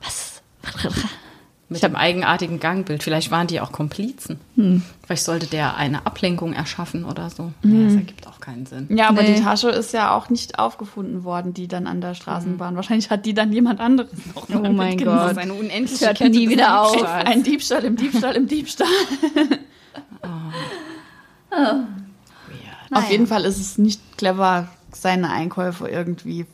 Was? 0.00 0.40
mit 1.68 1.82
dem 1.82 1.96
eigenartigen 1.96 2.60
Gangbild. 2.60 3.02
Vielleicht 3.02 3.30
waren 3.32 3.48
die 3.48 3.60
auch 3.60 3.72
Komplizen. 3.72 4.38
Vielleicht 5.04 5.24
sollte 5.24 5.46
der 5.46 5.76
eine 5.76 6.06
Ablenkung 6.06 6.52
erschaffen 6.52 7.04
oder 7.04 7.28
so. 7.28 7.52
Ja, 7.64 7.84
das 7.86 7.94
ergibt 7.94 8.26
auch 8.28 8.38
keinen 8.38 8.66
Sinn. 8.66 8.86
Ja, 8.96 9.08
aber 9.08 9.22
Nee. 9.22 9.34
die 9.34 9.42
Tasche 9.42 9.70
ist 9.70 9.92
ja 9.92 10.14
auch 10.14 10.30
nicht 10.30 10.60
aufgefunden 10.60 11.24
worden, 11.24 11.54
die 11.54 11.66
dann 11.66 11.88
an 11.88 12.00
der 12.00 12.14
Straßenbahn. 12.14 12.76
Wahrscheinlich 12.76 13.10
hat 13.10 13.26
die 13.26 13.34
dann 13.34 13.52
jemand 13.52 13.80
anderes 13.80 14.10
noch 14.34 14.48
Oh 14.48 14.72
mein. 14.72 14.96
Das 14.98 15.06
Gott. 15.06 15.30
ist 15.32 15.38
eine 15.38 15.54
unendliche 15.54 15.98
Das 15.98 16.06
hört 16.06 16.18
Kette 16.18 16.30
nie 16.30 16.48
wieder 16.48 16.82
auf. 16.82 17.02
Ein 17.02 17.42
Diebstahl 17.42 17.84
im 17.84 17.96
Diebstahl 17.96 18.36
im 18.36 18.46
Diebstahl. 18.46 18.86
Auf 22.92 23.10
jeden 23.10 23.26
Fall 23.26 23.44
ist 23.44 23.58
es 23.58 23.78
nicht 23.78 24.00
clever, 24.16 24.68
seine 24.92 25.30
Einkäufe 25.30 25.88
irgendwie 25.88 26.46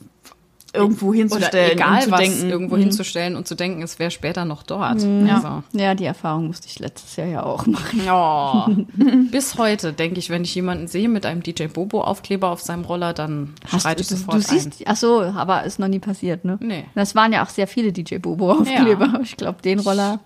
irgendwo 0.73 1.09
Oder 1.09 1.17
hinzustellen 1.19 1.71
egal 1.73 1.95
und 1.95 2.01
zu 2.03 2.11
was 2.11 2.19
denken. 2.19 2.49
irgendwo 2.49 2.77
hinzustellen 2.77 3.35
und 3.35 3.47
zu 3.47 3.55
denken, 3.55 3.81
es 3.83 3.99
wäre 3.99 4.09
später 4.11 4.43
noch 4.45 4.63
dort. 4.63 5.01
Ja. 5.03 5.35
Also. 5.35 5.63
Ja, 5.73 5.93
die 5.95 6.05
Erfahrung 6.05 6.47
musste 6.47 6.67
ich 6.67 6.79
letztes 6.79 7.15
Jahr 7.15 7.27
ja 7.27 7.43
auch 7.43 7.65
machen. 7.67 8.01
Ja. 8.05 8.67
Bis 9.31 9.57
heute 9.57 9.93
denke 9.93 10.19
ich, 10.19 10.29
wenn 10.29 10.43
ich 10.43 10.55
jemanden 10.55 10.87
sehe 10.87 11.07
mit 11.09 11.25
einem 11.25 11.43
DJ 11.43 11.65
Bobo 11.67 12.01
Aufkleber 12.01 12.49
auf 12.49 12.61
seinem 12.61 12.85
Roller, 12.85 13.13
dann 13.13 13.53
schreite 13.67 14.01
ich 14.01 14.07
du, 14.07 14.15
sofort 14.15 14.37
du 14.37 14.41
siehst, 14.41 14.81
ein. 14.81 14.85
ach 14.87 14.95
so, 14.95 15.21
aber 15.21 15.63
ist 15.63 15.77
noch 15.79 15.87
nie 15.87 15.99
passiert, 15.99 16.43
ne? 16.45 16.57
Nee. 16.59 16.85
Das 16.95 17.13
waren 17.15 17.31
ja 17.33 17.43
auch 17.45 17.49
sehr 17.49 17.67
viele 17.67 17.91
DJ 17.91 18.17
Bobo 18.17 18.51
Aufkleber. 18.51 19.19
Ich 19.23 19.37
glaube, 19.37 19.61
den 19.61 19.79
Roller. 19.79 20.19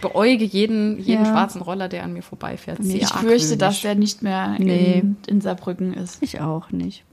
beäuge 0.00 0.44
jeden, 0.44 0.98
jeden 0.98 1.24
Ja. 1.24 1.30
schwarzen 1.30 1.60
Roller, 1.62 1.88
der 1.88 2.02
an 2.04 2.12
mir 2.14 2.22
vorbeifährt. 2.22 2.78
Sehr 2.82 2.96
Ich 3.02 3.08
fürchte, 3.12 3.56
dass 3.56 3.82
der 3.82 3.94
nicht 3.94 4.22
mehr 4.22 4.56
Nee. 4.58 5.00
in, 5.00 5.16
in 5.26 5.40
Saarbrücken 5.40 5.92
ist. 5.94 6.22
Ich 6.22 6.40
auch 6.40 6.70
nicht. 6.70 7.04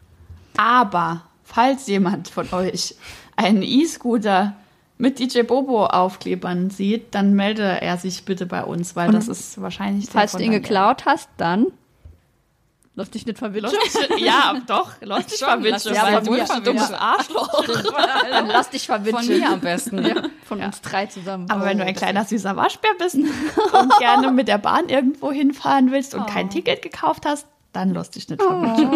Aber 0.58 1.24
falls 1.44 1.88
jemand 1.88 2.28
von 2.30 2.52
euch 2.54 2.96
einen 3.36 3.62
E-Scooter 3.64 4.56
mit 4.98 5.20
DJ 5.20 5.42
Bobo 5.42 5.86
Aufklebern 5.88 6.70
sieht, 6.70 7.14
dann 7.16 7.34
melde 7.34 7.64
er 7.82 7.98
sich 7.98 8.26
bitte 8.26 8.46
bei 8.46 8.64
uns, 8.64 8.96
weil 8.96 9.08
Und 9.10 9.16
das 9.16 9.28
ist 9.28 9.60
wahrscheinlich 9.62 10.10
Falls 10.10 10.34
du 10.34 10.40
ihn 10.44 10.52
geklaut 10.52 11.06
hast, 11.06 11.30
dann 11.38 11.68
lass 12.96 13.10
dich 13.10 13.26
nicht 13.26 13.40
verwitschen. 13.40 13.72
ja, 14.20 14.54
doch, 14.68 14.92
lass 15.02 15.26
dich 15.26 15.40
verwitschen, 15.40 15.94
dich 15.94 16.02
weil 16.02 16.22
du 16.22 16.32
bist 16.32 16.52
ein 16.52 16.64
dummes 16.64 16.92
Arschloch. 16.94 17.66
Dann 18.30 18.48
lass 18.48 18.70
dich 18.70 18.86
verwitschen. 18.86 19.24
Von 19.24 19.40
mir 19.40 19.50
am 19.50 19.60
besten. 19.62 20.06
Ja, 20.06 20.24
von 20.46 20.62
uns 20.62 20.80
drei 20.82 21.08
zusammen. 21.08 21.50
Aber 21.50 21.66
wenn 21.66 21.80
du 21.80 21.84
ein 21.84 21.94
das 21.96 22.02
kleiner 22.02 22.24
süßer 22.24 22.56
Waschbär 22.56 22.92
bist 23.00 23.16
und 23.74 23.98
gerne 23.98 24.32
mit 24.32 24.48
der 24.48 24.60
Bahn 24.60 24.90
irgendwo 24.90 25.32
hinfahren 25.32 25.92
willst 25.92 26.14
und 26.14 26.22
Oh. 26.22 26.26
kein 26.28 26.52
Ticket 26.52 26.84
gekauft 26.84 27.26
hast, 27.26 27.48
dann 27.74 27.96
lass 27.96 28.12
dich 28.12 28.30
nicht 28.30 28.42
verwitschen. 28.44 28.92